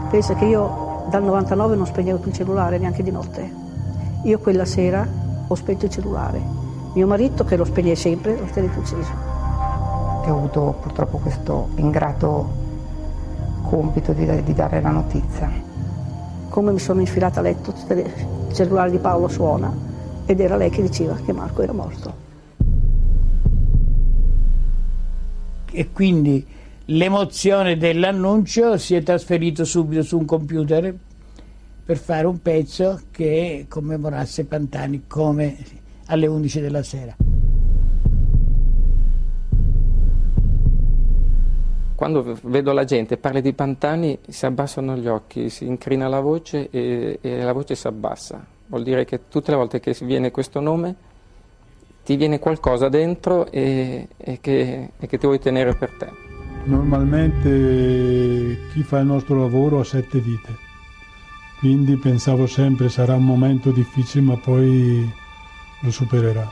Pensa 0.09 0.33
che 0.33 0.45
io 0.45 1.05
dal 1.09 1.23
99 1.23 1.75
non 1.75 1.85
spegnevo 1.85 2.17
più 2.17 2.29
il 2.29 2.35
cellulare 2.35 2.77
neanche 2.77 3.03
di 3.03 3.11
notte. 3.11 3.49
Io 4.23 4.39
quella 4.39 4.65
sera 4.65 5.07
ho 5.47 5.55
spento 5.55 5.85
il 5.85 5.91
cellulare. 5.91 6.41
Mio 6.93 7.07
marito 7.07 7.45
che 7.45 7.55
lo 7.55 7.63
spegne 7.63 7.95
sempre, 7.95 8.37
lo 8.37 8.45
tenete 8.45 8.79
acceso. 8.79 9.11
ho 10.25 10.35
avuto 10.35 10.75
purtroppo 10.81 11.17
questo 11.19 11.69
ingrato 11.75 12.65
compito 13.63 14.13
di, 14.13 14.43
di 14.43 14.53
dare 14.53 14.81
la 14.81 14.89
notizia. 14.89 15.49
Come 16.49 16.71
mi 16.71 16.79
sono 16.79 16.99
infilata 17.01 17.39
a 17.39 17.43
letto, 17.43 17.73
il 17.89 18.53
cellulare 18.53 18.89
di 18.89 18.97
Paolo 18.97 19.27
suona 19.27 19.71
ed 20.25 20.39
era 20.39 20.55
lei 20.55 20.69
che 20.69 20.81
diceva 20.81 21.15
che 21.23 21.31
Marco 21.31 21.61
era 21.61 21.73
morto. 21.73 22.26
E 25.77 25.91
quindi 25.91 26.43
l'emozione 26.85 27.77
dell'annuncio 27.77 28.79
si 28.79 28.95
è 28.95 29.03
trasferito 29.03 29.63
subito 29.63 30.01
su 30.01 30.17
un 30.17 30.25
computer 30.25 30.91
per 31.85 31.97
fare 31.97 32.25
un 32.25 32.41
pezzo 32.41 33.01
che 33.11 33.67
commemorasse 33.69 34.45
Pantani 34.45 35.03
come 35.05 35.55
alle 36.07 36.25
11 36.25 36.61
della 36.61 36.81
sera. 36.81 37.15
Quando 41.93 42.39
vedo 42.41 42.73
la 42.73 42.83
gente 42.83 43.17
parli 43.17 43.41
di 43.41 43.53
Pantani 43.53 44.17
si 44.27 44.47
abbassano 44.47 44.97
gli 44.97 45.07
occhi, 45.07 45.49
si 45.49 45.67
incrina 45.67 46.07
la 46.07 46.21
voce 46.21 46.71
e, 46.71 47.19
e 47.21 47.43
la 47.43 47.53
voce 47.53 47.75
si 47.75 47.85
abbassa. 47.85 48.43
Vuol 48.65 48.81
dire 48.81 49.05
che 49.05 49.27
tutte 49.27 49.51
le 49.51 49.57
volte 49.57 49.79
che 49.79 49.95
viene 50.01 50.31
questo 50.31 50.59
nome 50.59 50.95
ti 52.07 52.15
viene 52.15 52.39
qualcosa 52.39 52.87
dentro 52.87 53.51
e, 53.51 54.07
e, 54.15 54.37
che, 54.39 54.91
e 54.97 55.07
che 55.07 55.17
ti 55.17 55.25
vuoi 55.25 55.39
tenere 55.39 55.75
per 55.75 55.91
te. 55.97 56.09
Normalmente 56.63 58.69
chi 58.71 58.81
fa 58.81 58.99
il 58.99 59.07
nostro 59.07 59.41
lavoro 59.41 59.81
ha 59.81 59.83
sette 59.83 60.19
vite, 60.19 60.55
quindi 61.59 61.97
pensavo 61.97 62.47
sempre 62.47 62.87
sarà 62.87 63.15
un 63.15 63.25
momento 63.25 63.71
difficile 63.71 64.23
ma 64.23 64.37
poi 64.37 65.13
lo 65.81 65.91
supererà. 65.91 66.49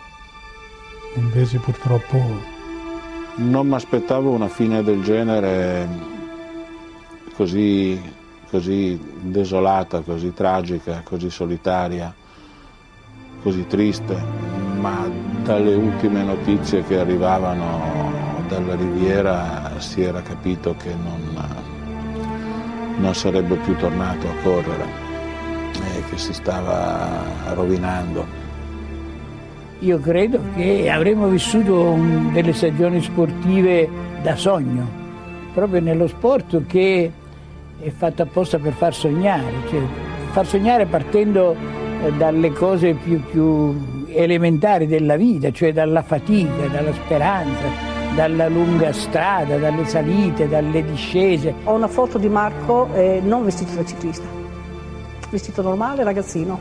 Invece 1.15 1.59
purtroppo 1.59 2.17
non 3.35 3.65
mi 3.65 3.75
aspettavo 3.75 4.31
una 4.31 4.49
fine 4.49 4.83
del 4.83 5.01
genere 5.03 5.87
così, 7.33 7.97
così 8.49 8.99
desolata, 9.21 10.01
così 10.01 10.33
tragica, 10.33 10.99
così 11.01 11.29
solitaria, 11.29 12.13
così 13.45 13.67
triste, 13.67 14.19
ma 14.79 15.07
dalle 15.43 15.75
ultime 15.75 16.23
notizie 16.23 16.83
che 16.83 16.97
arrivavano 16.97 18.11
dalla 18.47 18.73
riviera 18.73 19.73
si 19.77 20.01
era 20.01 20.23
capito 20.23 20.75
che 20.75 20.89
non, 20.95 21.45
non 22.97 23.13
sarebbe 23.13 23.55
più 23.57 23.75
tornato 23.75 24.27
a 24.27 24.33
correre 24.41 24.85
e 25.95 26.03
che 26.09 26.17
si 26.17 26.33
stava 26.33 27.21
rovinando. 27.53 28.25
Io 29.81 29.99
credo 29.99 30.39
che 30.55 30.89
avremmo 30.89 31.27
vissuto 31.27 31.99
delle 32.31 32.53
stagioni 32.53 32.99
sportive 32.99 33.87
da 34.23 34.35
sogno, 34.35 34.87
proprio 35.53 35.81
nello 35.81 36.07
sport 36.07 36.65
che 36.65 37.11
è 37.79 37.89
fatto 37.91 38.23
apposta 38.23 38.57
per 38.57 38.73
far 38.73 38.95
sognare, 38.95 39.53
cioè 39.69 39.81
far 40.31 40.47
sognare 40.47 40.87
partendo 40.87 41.83
dalle 42.11 42.51
cose 42.51 42.93
più, 42.93 43.21
più 43.23 44.05
elementari 44.07 44.87
della 44.87 45.15
vita, 45.15 45.51
cioè 45.51 45.73
dalla 45.73 46.01
fatica, 46.01 46.67
dalla 46.67 46.93
speranza, 46.93 47.93
dalla 48.15 48.47
lunga 48.47 48.91
strada, 48.93 49.57
dalle 49.57 49.85
salite, 49.85 50.47
dalle 50.47 50.83
discese. 50.83 51.53
Ho 51.63 51.73
una 51.73 51.87
foto 51.87 52.17
di 52.17 52.29
Marco 52.29 52.87
eh, 52.93 53.19
non 53.23 53.43
vestito 53.43 53.75
da 53.75 53.85
ciclista, 53.85 54.25
vestito 55.29 55.61
normale, 55.61 56.03
ragazzino. 56.03 56.57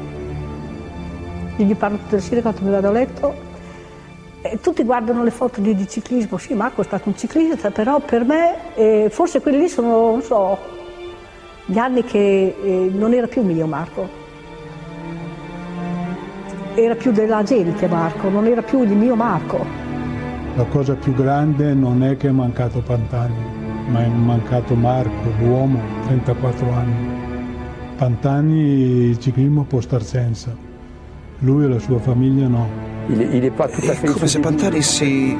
Io 1.56 1.64
gli 1.64 1.76
parlo 1.76 1.98
tutte 1.98 2.16
le 2.16 2.22
sere 2.22 2.42
quando 2.42 2.60
mi 2.62 2.70
vado 2.70 2.88
a 2.88 2.90
letto 2.90 3.34
e 4.42 4.58
tutti 4.60 4.82
guardano 4.82 5.22
le 5.22 5.30
foto 5.30 5.60
di, 5.60 5.74
di, 5.74 5.88
ciclismo, 5.88 6.36
sì 6.36 6.52
Marco 6.52 6.82
è 6.82 6.84
stato 6.84 7.08
un 7.08 7.16
ciclista, 7.16 7.70
però 7.70 8.00
per 8.00 8.24
me 8.24 8.74
eh, 8.74 9.08
forse 9.10 9.40
quelli 9.40 9.58
lì 9.58 9.68
sono, 9.68 10.10
non 10.10 10.22
so, 10.22 10.58
gli 11.64 11.78
anni 11.78 12.02
che 12.04 12.54
eh, 12.62 12.90
non 12.92 13.14
era 13.14 13.26
più 13.26 13.42
mio 13.42 13.66
Marco. 13.66 14.23
Era 16.76 16.96
più 16.96 17.12
della 17.12 17.44
gente 17.44 17.86
Marco, 17.86 18.28
non 18.28 18.46
era 18.46 18.60
più 18.60 18.84
di 18.84 18.94
mio 18.94 19.14
Marco. 19.14 19.64
La 20.56 20.64
cosa 20.64 20.94
più 20.94 21.14
grande 21.14 21.72
non 21.72 22.02
è 22.02 22.16
che 22.16 22.28
è 22.28 22.32
mancato 22.32 22.80
Pantani, 22.80 23.34
ma 23.88 24.02
è 24.02 24.08
mancato 24.08 24.74
Marco, 24.74 25.30
l'uomo, 25.38 25.80
34 26.06 26.72
anni. 26.72 27.22
Pantani 27.96 29.08
il 29.08 29.18
ciclismo 29.20 29.62
può 29.62 29.80
star 29.80 30.02
senza 30.02 30.52
lui 31.38 31.64
e 31.64 31.68
la 31.68 31.78
sua 31.78 32.00
famiglia 32.00 32.48
no. 32.48 32.93
È 33.06 34.10
come 34.10 34.26
se 34.26 34.40
Pantani 34.40 34.82
si, 34.82 35.36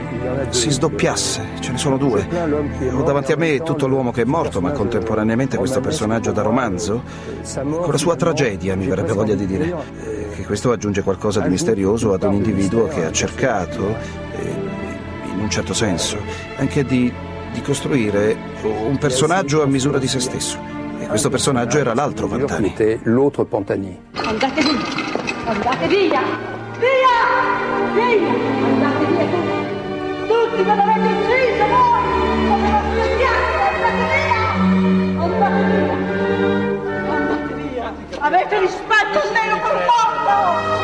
si 0.50 0.70
sdoppiasse, 0.70 1.42
ce 1.60 1.72
ne 1.72 1.78
sono 1.78 1.96
due. 1.96 2.26
Ho 2.92 3.02
davanti 3.02 3.32
a 3.32 3.36
me 3.36 3.60
tutto 3.62 3.86
l'uomo 3.86 4.12
che 4.12 4.22
è 4.22 4.24
morto, 4.24 4.60
ma 4.60 4.70
contemporaneamente 4.72 5.56
questo 5.56 5.80
personaggio 5.80 6.32
da 6.32 6.42
romanzo, 6.42 7.02
con 7.54 7.90
la 7.90 7.98
sua 7.98 8.16
tragedia, 8.16 8.76
mi 8.76 8.86
verrebbe 8.86 9.12
voglia 9.12 9.34
di 9.34 9.46
dire. 9.46 9.74
Eh, 10.02 10.24
che 10.34 10.44
questo 10.44 10.72
aggiunge 10.72 11.02
qualcosa 11.02 11.40
di 11.40 11.48
misterioso 11.48 12.12
ad 12.12 12.22
un 12.24 12.34
individuo 12.34 12.86
che 12.88 13.04
ha 13.04 13.12
cercato, 13.12 13.96
eh, 14.32 14.48
in 15.32 15.40
un 15.40 15.48
certo 15.48 15.72
senso, 15.72 16.18
anche 16.56 16.84
di, 16.84 17.12
di 17.52 17.62
costruire 17.62 18.36
un 18.62 18.98
personaggio 18.98 19.62
a 19.62 19.66
misura 19.66 19.98
di 19.98 20.08
se 20.08 20.20
stesso. 20.20 20.58
E 21.00 21.06
questo 21.06 21.30
personaggio 21.30 21.78
era 21.78 21.94
l'altro 21.94 22.26
Pantani. 22.26 22.74
L'altro 23.04 23.44
Pantani. 23.44 23.98
Andate 24.12 24.62
via! 24.62 24.72
Andate 25.46 25.88
via! 25.88 26.53
Via! 26.84 27.18
Via! 27.94 28.32
Andate 28.68 29.04
via 29.06 29.24
tutti! 29.24 29.64
Tutti 30.28 30.60
me 30.62 30.74
l'avete 30.76 31.08
ucciso 31.14 31.64
voi! 31.72 32.04
Come 32.48 32.68
vostri 32.74 33.02
schiavi! 33.14 33.56
Andate 33.72 34.04
via! 34.12 34.40
Andate 35.24 35.62
via! 35.64 35.96
Andate 37.14 37.52
via! 37.54 37.88
Avete 38.18 38.54
rispetto 38.58 39.18
zero 39.32 39.56
per 39.64 39.76
morto! 39.88 40.34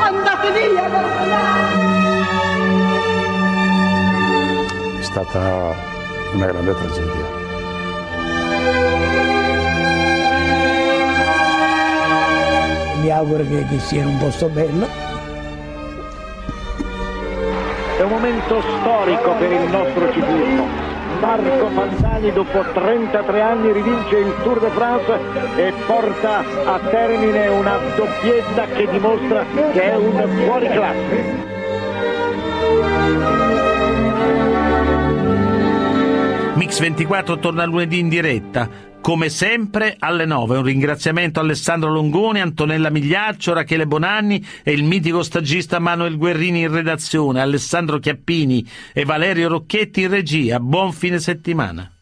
Andate 0.02 0.48
via! 0.52 0.84
È 4.98 5.02
stata 5.02 5.38
una 6.32 6.46
grande 6.46 6.74
tragedia. 6.74 7.38
mi 13.00 13.10
auguro 13.10 13.42
che, 13.44 13.64
che 13.66 13.78
sia 13.78 14.02
in 14.02 14.08
un 14.08 14.18
posto 14.18 14.48
bello. 14.48 15.09
Momento 18.10 18.60
storico 18.60 19.32
per 19.34 19.52
il 19.52 19.70
nostro 19.70 20.12
ciclismo. 20.12 20.66
Marco 21.20 21.66
Pantani 21.66 22.32
dopo 22.32 22.64
33 22.72 23.40
anni 23.40 23.72
rivince 23.72 24.16
il 24.16 24.34
Tour 24.42 24.58
de 24.58 24.68
France 24.70 25.18
e 25.56 25.72
porta 25.86 26.38
a 26.64 26.78
termine 26.90 27.46
una 27.48 27.78
doppietta 27.94 28.66
che 28.66 28.88
dimostra 28.90 29.44
che 29.72 29.82
è 29.82 29.96
un 29.96 30.28
fuoriclasse. 30.44 31.48
Mix 36.54 36.80
24 36.80 37.38
torna 37.38 37.64
lunedì 37.64 38.00
in 38.00 38.08
diretta 38.08 38.89
come 39.00 39.28
sempre 39.28 39.96
alle 39.98 40.24
9 40.24 40.58
un 40.58 40.62
ringraziamento 40.62 41.40
a 41.40 41.42
Alessandro 41.42 41.90
Longoni, 41.90 42.40
Antonella 42.40 42.90
Migliaccio, 42.90 43.52
Rachele 43.52 43.86
Bonanni 43.86 44.44
e 44.62 44.72
il 44.72 44.84
mitico 44.84 45.22
stagista 45.22 45.78
Manuel 45.78 46.16
Guerrini 46.16 46.60
in 46.62 46.72
redazione, 46.72 47.40
Alessandro 47.40 47.98
Chiappini 47.98 48.66
e 48.92 49.04
Valerio 49.04 49.48
Rocchetti 49.48 50.02
in 50.02 50.08
regia. 50.08 50.60
Buon 50.60 50.92
fine 50.92 51.18
settimana. 51.18 51.99